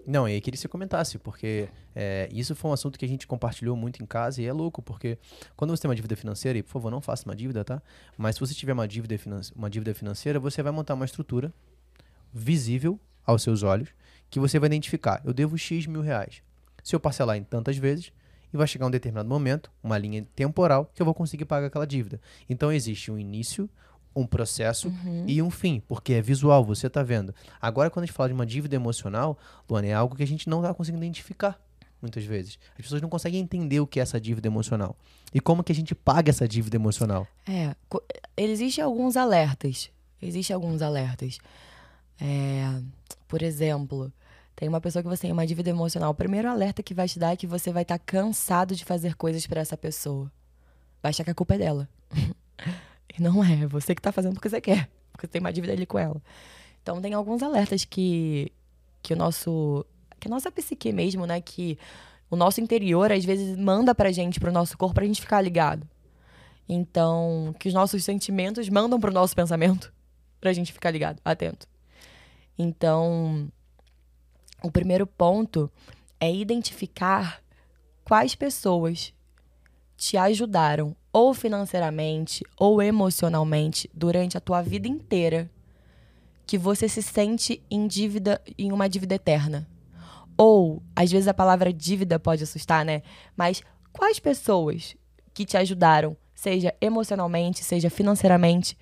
[0.06, 3.26] Não, eu queria que você comentasse, porque é, isso foi um assunto que a gente
[3.26, 5.18] compartilhou muito em casa e é louco, porque
[5.56, 7.82] quando você tem uma dívida financeira, e por favor, não faça uma dívida, tá?
[8.16, 9.18] Mas se você tiver uma dívida,
[9.56, 11.52] uma dívida financeira, você vai montar uma estrutura
[12.32, 13.88] visível aos seus olhos,
[14.30, 15.20] que você vai identificar.
[15.24, 16.40] Eu devo X mil reais.
[16.84, 18.12] Se eu parcelar em tantas vezes,
[18.52, 21.86] e vai chegar um determinado momento, uma linha temporal, que eu vou conseguir pagar aquela
[21.86, 22.20] dívida.
[22.48, 23.68] Então existe um início,
[24.14, 25.24] um processo uhum.
[25.26, 27.34] e um fim, porque é visual, você está vendo.
[27.60, 29.38] Agora, quando a gente fala de uma dívida emocional,
[29.68, 31.60] Luana, é algo que a gente não está conseguindo identificar
[32.00, 32.58] muitas vezes.
[32.72, 34.96] As pessoas não conseguem entender o que é essa dívida emocional.
[35.34, 37.26] E como que a gente paga essa dívida emocional.
[37.46, 37.74] É,
[38.36, 39.90] existem alguns alertas.
[40.20, 41.38] Existem alguns alertas.
[42.20, 42.80] É,
[43.28, 44.12] por exemplo,
[44.56, 46.10] tem uma pessoa que você tem uma dívida emocional.
[46.10, 48.86] O primeiro alerta que vai te dar é que você vai estar tá cansado de
[48.86, 50.32] fazer coisas para essa pessoa.
[51.02, 51.88] Vai achar que a culpa é dela.
[53.18, 55.52] E não é, é você que tá fazendo porque você quer, porque você tem uma
[55.52, 56.20] dívida ali com ela.
[56.82, 58.52] Então tem alguns alertas que
[59.02, 59.86] que o nosso
[60.20, 61.78] que a nossa psique mesmo, né, que
[62.28, 65.88] o nosso interior às vezes manda pra gente, pro nosso corpo pra gente ficar ligado.
[66.68, 69.92] Então, que os nossos sentimentos mandam pro nosso pensamento
[70.40, 71.66] pra gente ficar ligado, atento.
[72.58, 73.48] Então,
[74.62, 75.70] o primeiro ponto
[76.18, 77.40] é identificar
[78.04, 79.12] quais pessoas
[79.96, 85.50] te ajudaram ou financeiramente ou emocionalmente durante a tua vida inteira
[86.46, 89.68] que você se sente em dívida em uma dívida eterna.
[90.38, 93.02] Ou, às vezes a palavra dívida pode assustar, né?
[93.36, 94.94] Mas quais pessoas
[95.34, 98.78] que te ajudaram, seja emocionalmente, seja financeiramente,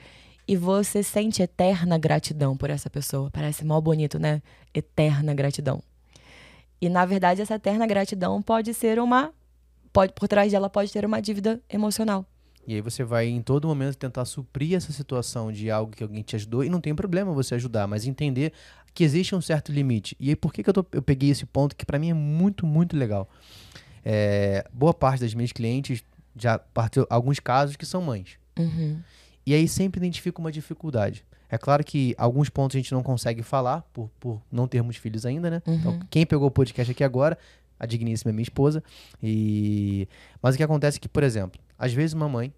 [0.47, 3.31] e você sente eterna gratidão por essa pessoa.
[3.31, 4.43] Parece mal bonito, né?
[4.75, 5.83] Eterna gratidão.
[6.81, 9.33] E na verdade essa eterna gratidão pode ser uma
[9.93, 12.27] pode por trás dela pode ter uma dívida emocional.
[12.67, 16.23] E aí você vai em todo momento tentar suprir essa situação de algo que alguém
[16.23, 18.53] te ajudou e não tem problema você ajudar, mas entender
[18.95, 20.17] que existe um certo limite.
[20.19, 22.15] E aí por que, que eu, tô, eu peguei esse ponto que para mim é
[22.15, 23.29] muito, muito legal?
[24.05, 26.03] É, boa parte das minhas clientes
[26.37, 28.39] já partiu alguns casos que são mães.
[28.59, 29.01] Uhum.
[29.47, 31.25] E aí sempre identifica uma dificuldade.
[31.49, 35.25] É claro que alguns pontos a gente não consegue falar por, por não termos filhos
[35.27, 35.63] ainda, né?
[35.67, 35.75] Uhum.
[35.75, 37.39] Então, quem pegou o podcast aqui agora,
[37.79, 38.83] a digníssima é minha esposa.
[39.23, 40.09] E...
[40.43, 42.53] Mas o que acontece é que, por exemplo, às vezes uma mãe,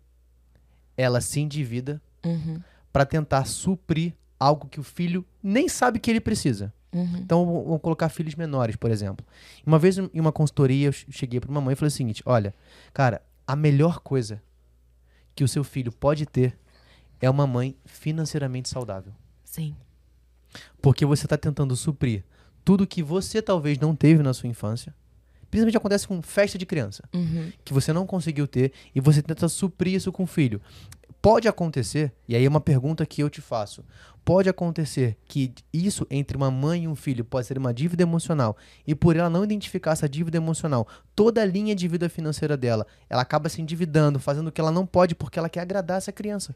[0.96, 2.60] ela se endivida Uhum.
[2.92, 6.72] para tentar suprir algo que o filho nem sabe que ele precisa.
[6.92, 7.18] Uhum.
[7.18, 9.24] Então, vamos colocar filhos menores, por exemplo.
[9.64, 12.54] Uma vez em uma consultoria, eu cheguei para uma mãe e falei o seguinte: olha,
[12.92, 14.42] cara, a melhor coisa
[15.34, 16.56] que o seu filho pode ter
[17.20, 19.12] é uma mãe financeiramente saudável.
[19.44, 19.74] Sim.
[20.80, 22.24] Porque você está tentando suprir
[22.64, 24.94] tudo que você talvez não teve na sua infância.
[25.50, 27.52] Principalmente acontece com festa de criança, Uhum.
[27.64, 30.60] que você não conseguiu ter e você tenta suprir isso com o filho.
[31.22, 33.84] Pode acontecer, e aí é uma pergunta que eu te faço.
[34.24, 38.56] Pode acontecer que isso entre uma mãe e um filho pode ser uma dívida emocional
[38.86, 42.84] e por ela não identificar essa dívida emocional, toda a linha de vida financeira dela,
[43.08, 46.10] ela acaba se endividando, fazendo o que ela não pode porque ela quer agradar essa
[46.12, 46.54] criança.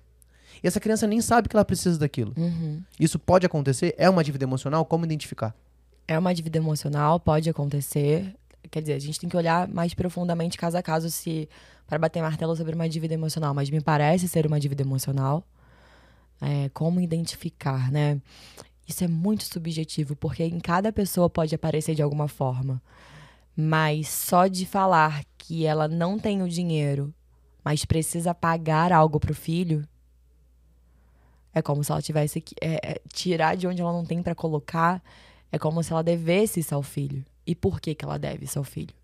[0.62, 2.32] E essa criança nem sabe que ela precisa daquilo.
[2.36, 2.82] Uhum.
[2.98, 3.94] Isso pode acontecer?
[3.96, 4.84] É uma dívida emocional?
[4.84, 5.54] Como identificar?
[6.06, 8.34] É uma dívida emocional, pode acontecer.
[8.70, 11.48] Quer dizer, a gente tem que olhar mais profundamente caso a caso se
[11.86, 15.44] para bater martelo sobre uma dívida emocional, mas me parece ser uma dívida emocional.
[16.40, 18.20] É, como identificar, né?
[18.86, 22.82] Isso é muito subjetivo, porque em cada pessoa pode aparecer de alguma forma.
[23.56, 27.12] Mas só de falar que ela não tem o dinheiro,
[27.64, 29.86] mas precisa pagar algo pro filho,
[31.54, 34.34] é como se ela tivesse que é, é, tirar de onde ela não tem para
[34.34, 35.02] colocar.
[35.50, 37.24] É como se ela devesse isso ao filho.
[37.46, 38.94] E por que, que ela deve isso ao filho?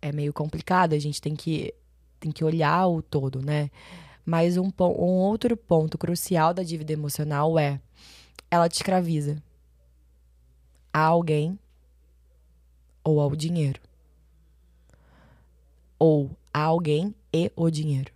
[0.00, 1.74] É meio complicado, a gente tem que,
[2.18, 3.70] tem que olhar o todo, né?
[4.24, 7.80] Mas um, um outro ponto crucial da dívida emocional é
[8.50, 9.42] ela te escraviza
[10.92, 11.58] a alguém
[13.02, 13.80] ou ao dinheiro.
[15.98, 18.12] Ou a alguém e o dinheiro.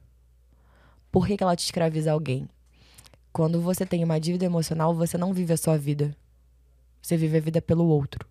[1.10, 2.48] Por que, que ela te escraviza a alguém?
[3.34, 6.16] Quando você tem uma dívida emocional, você não vive a sua vida.
[7.02, 8.24] Você vive a vida pelo outro.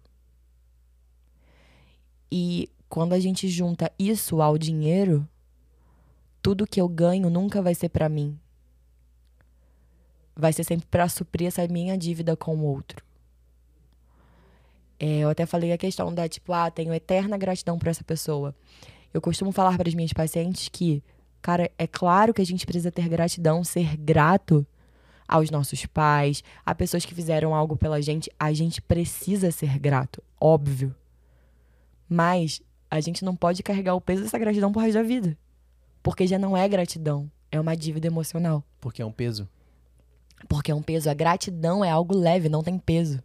[2.31, 5.27] E quando a gente junta isso ao dinheiro,
[6.41, 8.39] tudo que eu ganho nunca vai ser pra mim.
[10.33, 13.03] Vai ser sempre pra suprir essa minha dívida com o outro.
[14.97, 18.55] É, eu até falei a questão da tipo, ah, tenho eterna gratidão por essa pessoa.
[19.13, 21.03] Eu costumo falar para as minhas pacientes que,
[21.41, 24.65] cara, é claro que a gente precisa ter gratidão, ser grato
[25.27, 28.31] aos nossos pais, a pessoas que fizeram algo pela gente.
[28.39, 30.95] A gente precisa ser grato, óbvio.
[32.07, 35.37] Mas a gente não pode carregar o peso dessa gratidão pro resto da vida.
[36.01, 38.63] Porque já não é gratidão, é uma dívida emocional.
[38.79, 39.47] Porque é um peso.
[40.47, 41.09] Porque é um peso.
[41.09, 43.23] A gratidão é algo leve, não tem peso.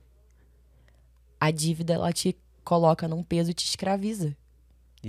[1.40, 4.36] A dívida, ela te coloca num peso e te escraviza.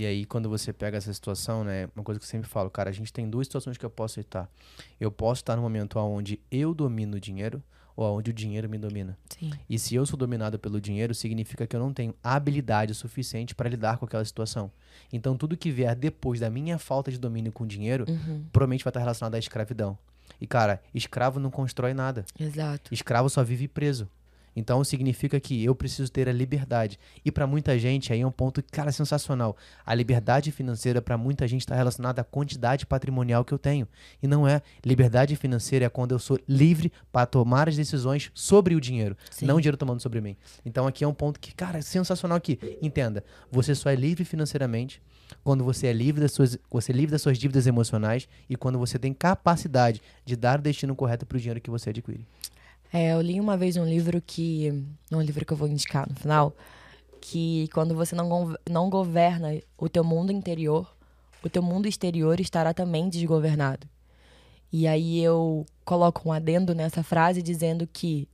[0.00, 1.86] E aí, quando você pega essa situação, né?
[1.94, 4.18] Uma coisa que eu sempre falo, cara, a gente tem duas situações que eu posso
[4.18, 4.48] estar.
[4.98, 7.62] Eu posso estar no momento onde eu domino o dinheiro
[7.94, 9.18] ou onde o dinheiro me domina.
[9.38, 9.50] Sim.
[9.68, 13.68] E se eu sou dominado pelo dinheiro, significa que eu não tenho habilidade suficiente para
[13.68, 14.72] lidar com aquela situação.
[15.12, 18.46] Então, tudo que vier depois da minha falta de domínio com o dinheiro, Uhum.
[18.50, 19.98] provavelmente vai estar relacionado à escravidão.
[20.40, 22.24] E, cara, escravo não constrói nada.
[22.38, 22.94] Exato.
[22.94, 24.08] Escravo só vive preso.
[24.54, 26.98] Então significa que eu preciso ter a liberdade.
[27.24, 29.56] E para muita gente aí é um ponto, cara, sensacional.
[29.84, 33.86] A liberdade financeira para muita gente está relacionada à quantidade patrimonial que eu tenho.
[34.22, 34.62] E não é.
[34.84, 39.46] Liberdade financeira é quando eu sou livre para tomar as decisões sobre o dinheiro, Sim.
[39.46, 40.36] não o dinheiro tomando sobre mim.
[40.64, 42.58] Então aqui é um ponto que, cara, é sensacional aqui.
[42.82, 45.00] Entenda, você só é livre financeiramente
[45.44, 48.78] quando você é livre das suas, você é livre das suas dívidas emocionais e quando
[48.78, 52.26] você tem capacidade de dar o destino correto para o dinheiro que você adquire.
[52.92, 54.84] É, eu li uma vez um livro que.
[55.12, 56.54] Um livro que eu vou indicar no final.
[57.20, 60.90] Que quando você não, não governa o teu mundo interior,
[61.44, 63.86] o teu mundo exterior estará também desgovernado.
[64.72, 68.28] E aí eu coloco um adendo nessa frase dizendo que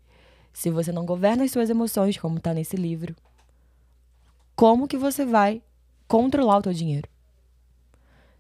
[0.53, 3.15] se você não governa as suas emoções, como tá nesse livro,
[4.55, 5.63] como que você vai
[6.07, 7.09] controlar o teu dinheiro?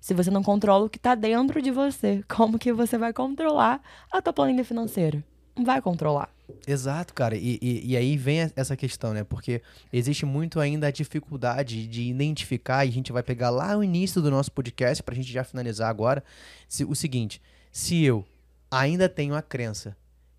[0.01, 3.83] Se você não controla o que tá dentro de você, como que você vai controlar
[4.11, 5.23] a tua planilha financeira?
[5.57, 6.29] Não vai controlar.
[6.67, 7.37] Exato, cara.
[7.37, 9.25] E, e, e aí vem essa questão, né?
[9.25, 13.83] Porque existe muito ainda a dificuldade de identificar, e a gente vai pegar lá o
[13.83, 16.23] início do nosso podcast, pra gente já finalizar agora,
[16.69, 17.41] se- o seguinte:
[17.73, 18.25] se eu
[18.71, 19.97] ainda tenho a crença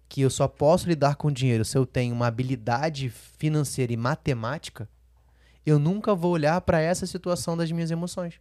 [0.07, 4.88] que eu só posso lidar com dinheiro se eu tenho uma habilidade financeira e matemática,
[5.65, 8.36] eu nunca vou olhar para essa situação das minhas emoções.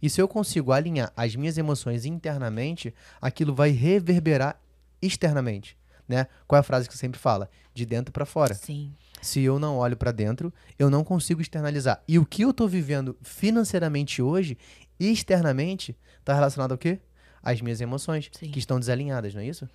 [0.00, 4.60] E se eu consigo alinhar as minhas emoções internamente, aquilo vai reverberar
[5.00, 5.76] externamente,
[6.08, 6.26] né?
[6.46, 7.48] Qual é a frase que você sempre fala?
[7.74, 8.54] De dentro para fora.
[8.54, 8.92] Sim.
[9.20, 12.02] Se eu não olho para dentro, eu não consigo externalizar.
[12.08, 14.58] E o que eu tô vivendo financeiramente hoje,
[14.98, 17.00] externamente, tá relacionado ao quê?
[17.42, 18.50] Às minhas emoções, Sim.
[18.50, 19.68] que estão desalinhadas, não é isso?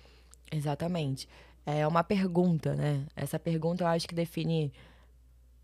[0.52, 1.28] Exatamente.
[1.64, 3.04] É uma pergunta, né?
[3.14, 4.72] Essa pergunta eu acho que define.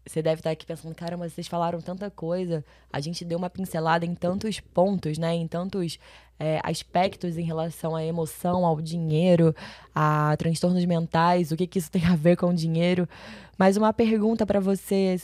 [0.07, 2.63] Você deve estar aqui pensando, cara, mas vocês falaram tanta coisa.
[2.93, 5.35] A gente deu uma pincelada em tantos pontos, né?
[5.35, 5.99] Em tantos
[6.39, 9.55] é, aspectos em relação à emoção, ao dinheiro,
[9.95, 13.09] a transtornos mentais, o que, que isso tem a ver com o dinheiro.
[13.57, 15.17] Mas uma pergunta para você,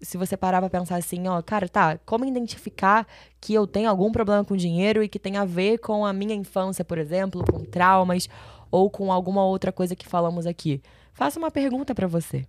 [0.00, 3.06] se, você parar pra pensar assim, ó, cara, tá, como identificar
[3.40, 6.34] que eu tenho algum problema com dinheiro e que tem a ver com a minha
[6.34, 8.28] infância, por exemplo, com traumas
[8.70, 10.82] ou com alguma outra coisa que falamos aqui?
[11.12, 12.46] Faça uma pergunta para você.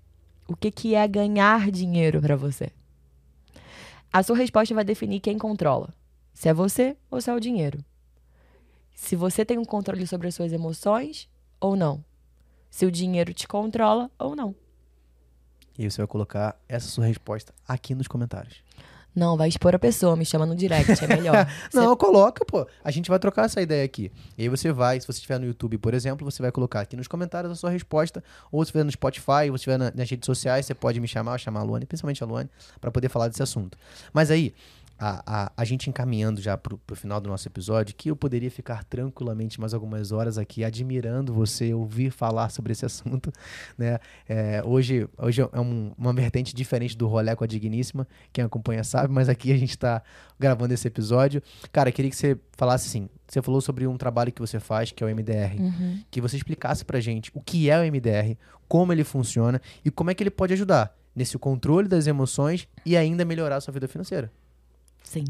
[0.47, 2.69] O que, que é ganhar dinheiro para você?
[4.11, 5.93] A sua resposta vai definir quem controla.
[6.36, 7.79] Se é você ou se é o dinheiro.
[8.93, 11.27] Se você tem um controle sobre as suas emoções
[11.59, 12.03] ou não.
[12.69, 14.53] Se o dinheiro te controla ou não.
[15.77, 18.63] E aí você vai colocar essa sua resposta aqui nos comentários.
[19.13, 21.47] Não, vai expor a pessoa, me chama no direct, é melhor.
[21.71, 22.67] Você- Não, coloca, pô.
[22.83, 24.11] A gente vai trocar essa ideia aqui.
[24.38, 26.97] E aí você vai, se você estiver no YouTube, por exemplo, você vai colocar aqui
[26.97, 28.21] nos comentários a sua resposta.
[28.51, 31.07] Ou se estiver no Spotify, ou se estiver na- nas redes sociais, você pode me
[31.07, 32.49] chamar, chamar a Luane, principalmente a Luane,
[32.81, 33.77] para poder falar desse assunto.
[34.11, 34.53] Mas aí,
[34.97, 38.49] a, a, a gente encaminhando já pro, pro final do nosso episódio, que eu poderia
[38.49, 43.31] ficar tranquilamente mais algumas horas aqui admirando você ouvir falar sobre esse assunto,
[43.77, 43.99] né?
[44.27, 48.83] É, hoje, hoje é um- uma vertente diferente do rolê com a Digníssima, quem acompanha
[48.83, 50.01] sabe, mas aqui a gente tá
[50.39, 51.41] gravando esse episódio.
[51.71, 55.03] Cara, queria que você falasse assim, você falou sobre um trabalho que você faz, que
[55.03, 55.99] é o MDR, Uhum.
[56.09, 58.37] que você explicasse pra gente o que é o MDR,
[58.67, 62.95] como ele funciona e como é que ele pode ajudar nesse controle das emoções e
[62.97, 64.31] ainda melhorar a sua vida financeira.
[65.05, 65.25] Sim.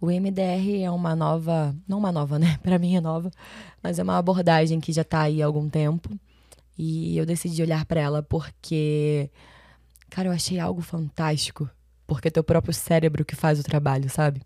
[0.00, 2.58] O MDR é uma nova, não uma nova, né?
[2.62, 3.30] Pra mim é nova,
[3.82, 6.10] mas é uma abordagem que já tá aí há algum tempo.
[6.78, 9.30] E eu decidi olhar pra ela porque
[10.10, 11.68] cara, eu achei algo fantástico,
[12.06, 14.42] porque é teu próprio cérebro que faz o trabalho, sabe?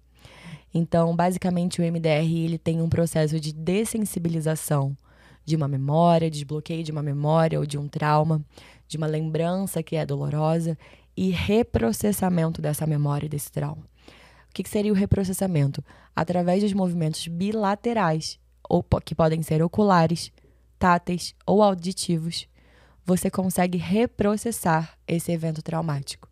[0.73, 4.97] Então, basicamente o MDR, ele tem um processo de dessensibilização
[5.45, 8.41] de uma memória, desbloqueio de uma memória ou de um trauma,
[8.87, 10.79] de uma lembrança que é dolorosa
[11.17, 13.85] e reprocessamento dessa memória e desse trauma.
[14.51, 15.83] O que, seria o reprocessamento?
[16.15, 18.39] Através dos movimentos bilaterais,
[18.69, 20.33] ou que podem ser oculares,
[20.77, 22.49] táteis ou auditivos,
[23.05, 26.29] você consegue reprocessar esse evento traumático.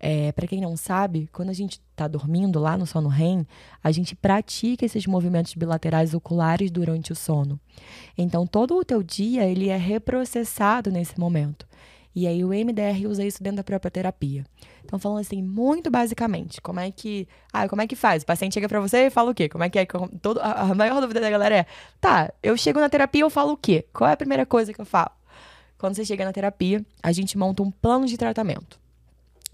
[0.00, 3.46] É, para quem não sabe, quando a gente está dormindo lá no sono REM,
[3.82, 7.60] a gente pratica esses movimentos bilaterais oculares durante o sono.
[8.16, 11.66] Então, todo o teu dia ele é reprocessado nesse momento.
[12.14, 14.44] E aí o MDR usa isso dentro da própria terapia.
[14.84, 17.26] Então, falando assim, muito basicamente, como é que.
[17.52, 18.22] Ah, como é que faz?
[18.22, 19.48] O paciente chega pra você e fala o quê?
[19.48, 19.86] Como é que é?
[20.20, 21.66] Todo, a maior dúvida da galera é:
[22.00, 23.86] tá, eu chego na terapia eu falo o quê?
[23.92, 25.10] Qual é a primeira coisa que eu falo?
[25.78, 28.78] Quando você chega na terapia, a gente monta um plano de tratamento.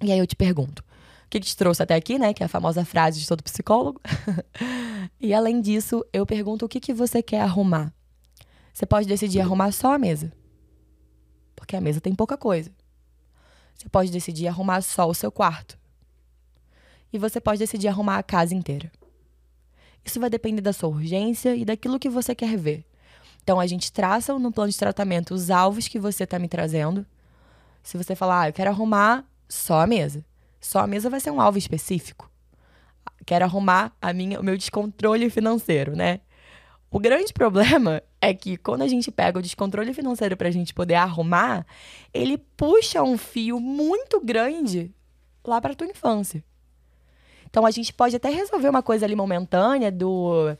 [0.02, 0.82] E aí eu te pergunto:
[1.26, 2.34] o que te trouxe até aqui, né?
[2.34, 4.00] Que é a famosa frase de todo psicólogo.
[5.20, 7.92] e além disso, eu pergunto o que, que você quer arrumar.
[8.72, 10.32] Você pode decidir arrumar só a mesa.
[11.54, 12.70] Porque a mesa tem pouca coisa.
[13.80, 15.78] Você pode decidir arrumar só o seu quarto.
[17.10, 18.92] E você pode decidir arrumar a casa inteira.
[20.04, 22.84] Isso vai depender da sua urgência e daquilo que você quer ver.
[23.42, 27.06] Então a gente traça no plano de tratamento os alvos que você está me trazendo.
[27.82, 30.22] Se você falar, ah, eu quero arrumar só a mesa.
[30.60, 32.30] Só a mesa vai ser um alvo específico.
[33.24, 36.20] Quero arrumar a minha, o meu descontrole financeiro, né?
[36.90, 40.94] O grande problema é que quando a gente pega o descontrole financeiro pra gente poder
[40.96, 41.66] arrumar,
[42.12, 44.90] ele puxa um fio muito grande
[45.44, 46.44] lá pra tua infância.
[47.48, 50.56] Então a gente pode até resolver uma coisa ali momentânea do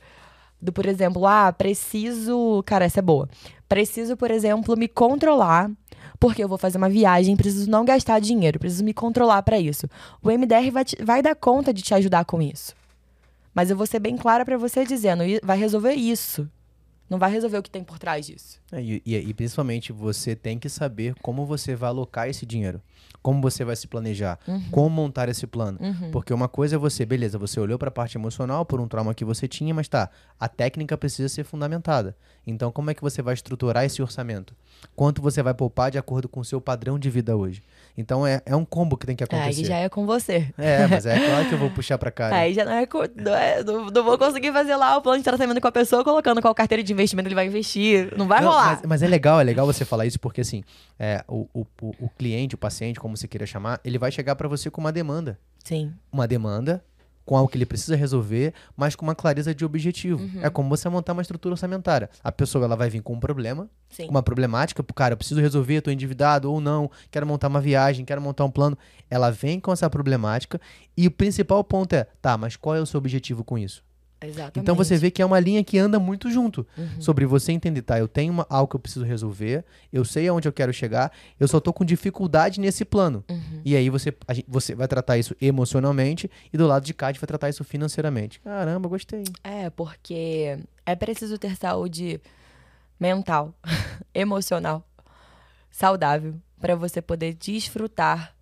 [0.63, 3.27] do por exemplo, ah, preciso, cara, essa é boa.
[3.67, 5.71] Preciso, por exemplo, me controlar
[6.19, 9.87] porque eu vou fazer uma viagem, preciso não gastar dinheiro, preciso me controlar pra isso.
[10.21, 12.75] O MDR vai, te- vai dar conta de te ajudar com isso.
[13.55, 16.47] Mas eu vou ser bem clara pra você dizendo, "I- vai resolver isso.
[17.11, 18.60] Não vai resolver o que tem por trás disso.
[18.71, 22.81] É, e, e, e principalmente você tem que saber como você vai alocar esse dinheiro.
[23.21, 24.63] Como você vai se planejar, Uhum.
[24.71, 25.77] como montar esse plano.
[25.79, 26.09] Uhum.
[26.11, 29.13] Porque uma coisa é você, beleza, você olhou para a parte emocional por um trauma
[29.13, 30.09] que você tinha, mas tá,
[30.39, 32.15] a técnica precisa ser fundamentada.
[32.47, 34.55] Então, como é que você vai estruturar esse orçamento?
[34.95, 37.61] Quanto você vai poupar de acordo com o seu padrão de vida hoje?
[37.95, 39.65] Então, é, é um combo que tem que Aí acontecer.
[39.65, 40.51] já é com você.
[40.57, 42.33] É, mas é claro que eu vou puxar pra cá.
[42.33, 45.23] Aí já não é, não é- não, não vou conseguir fazer lá o plano de
[45.23, 48.11] tratamento com a pessoa, colocando qual carteira de investimento ele vai investir.
[48.17, 48.60] Não vai Não, rolar.
[48.65, 50.63] Mas, mas é legal, é legal você falar isso porque assim,
[50.99, 54.47] é, o, o, o cliente, o paciente, como você queira chamar, ele vai chegar pra
[54.47, 55.39] você com uma demanda.
[55.63, 55.93] Sim.
[56.11, 56.83] Uma demanda
[57.25, 60.23] com algo que ele precisa resolver, mas com uma clareza de objetivo.
[60.23, 60.41] Uhum.
[60.41, 62.09] É como você montar uma estrutura orçamentária.
[62.23, 64.05] A pessoa ela vai vir com um problema, Sim.
[64.05, 68.05] com uma problemática, cara, eu preciso resolver, tô endividado ou não, quero montar uma viagem,
[68.05, 68.77] quero montar um plano.
[69.09, 70.59] Ela vem com essa problemática
[70.97, 73.83] e o principal ponto é, tá, mas qual é o seu objetivo com isso?
[74.23, 74.59] Exatamente.
[74.59, 76.65] Então você vê que é uma linha que anda muito junto.
[76.77, 77.01] Uhum.
[77.01, 77.97] Sobre você entender, tá?
[77.97, 81.47] Eu tenho uma- algo que eu preciso resolver, eu sei aonde eu quero chegar, eu
[81.47, 83.23] só tô com dificuldade nesse plano.
[83.29, 83.61] Uhum.
[83.65, 87.11] E aí você, a você vai tratar isso emocionalmente e do lado de cá a
[87.11, 88.39] gente vai tratar isso financeiramente.
[88.41, 89.23] Caramba, gostei.
[89.43, 92.21] É, porque é preciso ter saúde
[92.99, 93.55] mental,
[94.13, 94.87] emocional,
[95.71, 98.35] saudável, para você poder desfrutar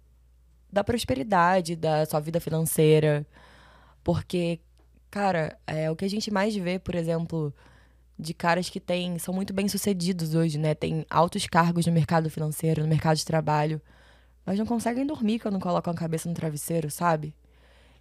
[0.72, 3.26] da prosperidade, da sua vida financeira.
[4.04, 4.60] Porque,
[5.10, 7.54] cara, é o que a gente mais vê, por exemplo,
[8.18, 10.76] de caras que têm, são muito bem sucedidos hoje, né?
[10.76, 13.82] Tem altos cargos no mercado financeiro, no mercado de trabalho,
[14.46, 17.34] mas não conseguem dormir quando colocam a cabeça no travesseiro, sabe?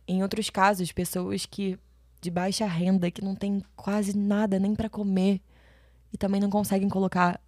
[0.07, 1.79] Em outros casos, pessoas que
[2.21, 5.41] de baixa renda, que não tem quase nada nem para comer
[6.13, 7.41] e também não conseguem colocar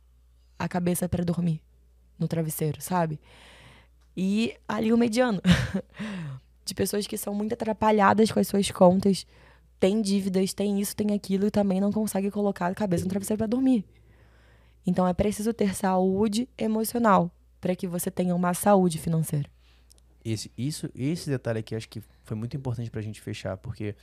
[0.59, 1.61] a cabeça para dormir
[2.19, 3.19] no travesseiro, sabe?
[4.17, 5.41] E ali o mediano
[6.65, 9.27] de pessoas que são muito atrapalhadas com as suas contas,
[9.81, 13.39] tem dívidas, tem isso, tem aquilo e também não conseguem colocar a cabeça no travesseiro
[13.39, 13.85] para dormir.
[14.87, 19.49] Então é preciso ter saúde emocional para que você tenha uma saúde financeira.
[20.23, 23.97] Esse, isso, esse detalhe aqui acho que foi muito importante pra gente fechar, porque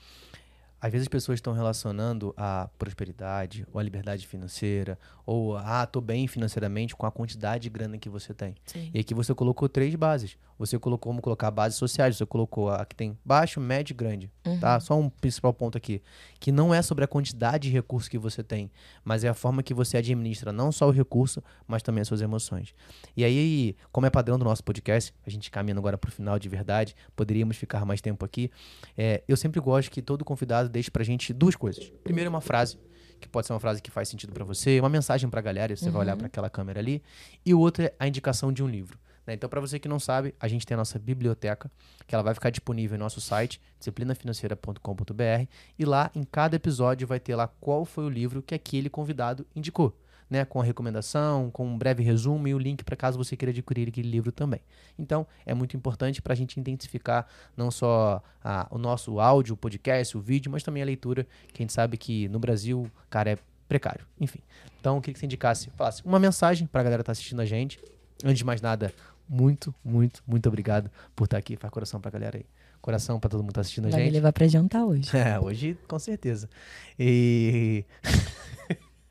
[0.79, 5.99] às vezes as pessoas estão relacionando a prosperidade, ou a liberdade financeira, ou ah, tô
[5.99, 8.55] bem financeiramente com a quantidade de grana que você tem.
[8.65, 8.91] Sim.
[8.93, 10.37] E aqui você colocou três bases.
[10.59, 14.31] Você colocou como colocar bases sociais, você colocou a que tem baixo, médio e grande,
[14.59, 14.79] tá?
[14.79, 16.01] Só um principal ponto aqui,
[16.39, 18.71] que não é sobre a quantidade de recursos que você tem,
[19.03, 22.21] mas é a forma que você administra não só o recurso, mas também as suas
[22.21, 22.73] emoções.
[23.15, 26.49] E aí, como é padrão do nosso podcast, a gente caminhando agora pro final de
[26.49, 28.49] verdade, poderíamos ficar mais tempo aqui.
[28.97, 31.91] É, eu sempre gosto que todo convidado deixe pra gente duas coisas.
[32.03, 32.77] Primeiro, uma frase
[33.19, 35.89] que pode ser uma frase que faz sentido pra você, uma mensagem pra galera, você
[35.89, 37.01] vai olhar pra aquela câmera ali,
[37.45, 38.99] e o outro é a indicação de um livro.
[39.25, 39.33] né?
[39.33, 41.69] Então, para você que não sabe, a gente tem a nossa biblioteca,
[42.05, 45.47] que ela vai ficar disponível em nosso site, disciplinafinanceira.com.br,
[45.77, 49.45] e lá em cada episódio vai ter lá qual foi o livro que aquele convidado
[49.55, 49.97] indicou,
[50.29, 50.43] né?
[50.45, 53.87] Com a recomendação, com um breve resumo e o link para caso você queira adquirir
[53.89, 54.59] aquele livro também.
[54.97, 59.57] Então, é muito importante para a gente identificar não só a- o nosso áudio, o
[59.57, 63.31] podcast, o vídeo, mas também a leitura, que a gente sabe que no Brasil, cara,
[63.31, 64.05] é precário.
[64.19, 64.39] Enfim.
[64.79, 67.41] Então, eu queria que você indicasse, falasse uma mensagem para a galera que tá assistindo
[67.41, 67.79] a gente.
[68.23, 68.93] Antes de mais nada,
[69.29, 71.55] muito, muito, muito obrigado por estar aqui.
[71.57, 72.45] Faz coração pra galera aí.
[72.81, 74.13] Coração pra todo mundo que tá assistindo a Vai me gente.
[74.13, 75.09] levar para jantar hoje.
[75.17, 76.49] É, hoje com certeza.
[76.97, 77.83] E.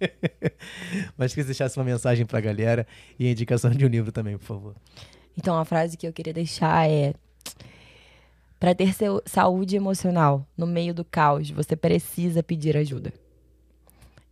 [1.16, 2.86] Mas que você deixasse uma mensagem pra galera
[3.18, 4.76] e a indicação de um livro também, por favor.
[5.36, 7.14] Então, a frase que eu queria deixar é:
[8.59, 8.94] para ter
[9.26, 13.12] saúde emocional no meio do caos, você precisa pedir ajuda.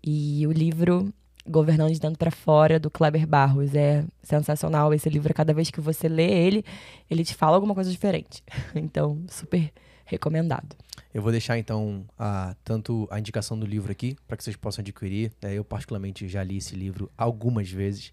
[0.02, 1.12] E o livro
[1.46, 4.94] Governando de Dentro para Fora, do Kleber Barros, é sensacional.
[4.94, 6.64] Esse livro, cada vez que você lê ele,
[7.10, 8.42] ele te fala alguma coisa diferente.
[8.74, 9.70] Então, super
[10.04, 10.76] recomendado.
[11.12, 14.82] Eu vou deixar então a, tanto a indicação do livro aqui para que vocês possam
[14.82, 15.32] adquirir.
[15.40, 15.54] né?
[15.54, 18.12] Eu particularmente já li esse livro algumas vezes,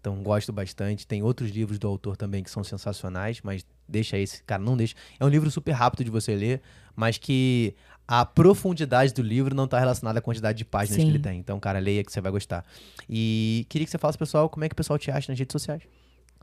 [0.00, 1.06] então gosto bastante.
[1.06, 4.94] Tem outros livros do autor também que são sensacionais, mas deixa esse, cara, não deixa.
[5.18, 6.60] É um livro super rápido de você ler,
[6.94, 7.74] mas que
[8.06, 11.06] a profundidade do livro não está relacionada à quantidade de páginas Sim.
[11.06, 11.38] que ele tem.
[11.38, 12.64] Então, cara, leia que você vai gostar.
[13.08, 15.52] E queria que você falasse, pessoal, como é que o pessoal te acha nas redes
[15.52, 15.82] sociais.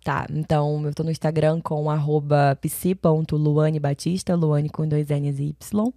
[0.04, 1.86] Tá, então eu tô no Instagram com
[2.62, 5.94] psi.luanebatista, Luane com dois N's e Y.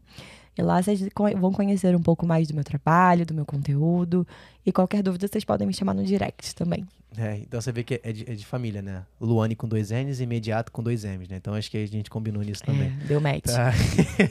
[0.58, 1.00] E lá vocês
[1.38, 4.26] vão conhecer um pouco mais do meu trabalho, do meu conteúdo.
[4.66, 6.86] E qualquer dúvida, vocês podem me chamar no direct também.
[7.16, 9.04] É, então você vê que é de, é de família, né?
[9.20, 11.36] Luane com dois N's e imediato com dois M's, né?
[11.36, 12.88] Então acho que a gente combinou nisso também.
[13.02, 13.44] É, deu match.
[13.44, 13.72] Tá.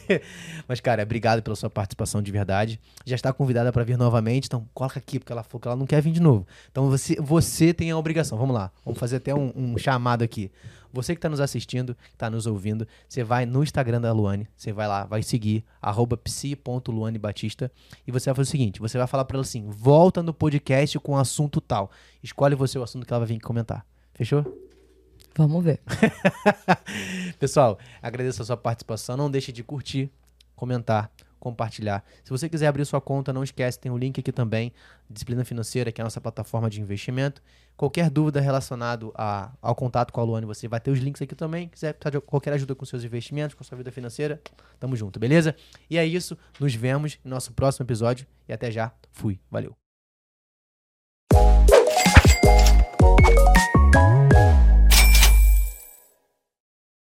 [0.68, 2.80] Mas, cara, obrigado pela sua participação de verdade.
[3.06, 5.86] Já está convidada para vir novamente, então coloca aqui, porque ela falou que ela não
[5.86, 6.48] quer vir de novo.
[6.72, 8.38] Então você, você tem a obrigação.
[8.38, 10.52] Vamos lá, vamos fazer até um, um chamado aqui.
[10.94, 14.74] Você que está nos assistindo, está nos ouvindo, você vai no Instagram da Luane, você
[14.74, 17.72] vai lá, vai seguir, arroba psi.luanebatista,
[18.06, 21.00] e você vai fazer o seguinte, você vai falar para ela assim, volta no podcast
[21.00, 21.90] com o assunto tal.
[22.24, 23.86] Escolhe você o assunto que ela vai vir comentar.
[24.14, 24.46] Fechou?
[25.36, 25.80] Vamos ver.
[27.40, 29.16] Pessoal, agradeço a sua participação.
[29.16, 30.12] Não deixe de curtir,
[30.56, 32.04] comentar, compartilhar.
[32.24, 34.72] Se você quiser abrir sua conta, não esquece, tem o um link aqui também,
[35.10, 37.42] Disciplina Financeira, que é a nossa plataforma de investimento.
[37.76, 39.08] Qualquer dúvida relacionada
[39.62, 41.68] ao contato com a Luane, você vai ter os links aqui também.
[41.70, 44.40] Quiser precisar de qualquer ajuda com seus investimentos, com sua vida financeira,
[44.80, 45.56] tamo junto, beleza?
[45.90, 48.92] E é isso, nos vemos no nosso próximo episódio e até já.
[49.12, 49.81] Fui, valeu.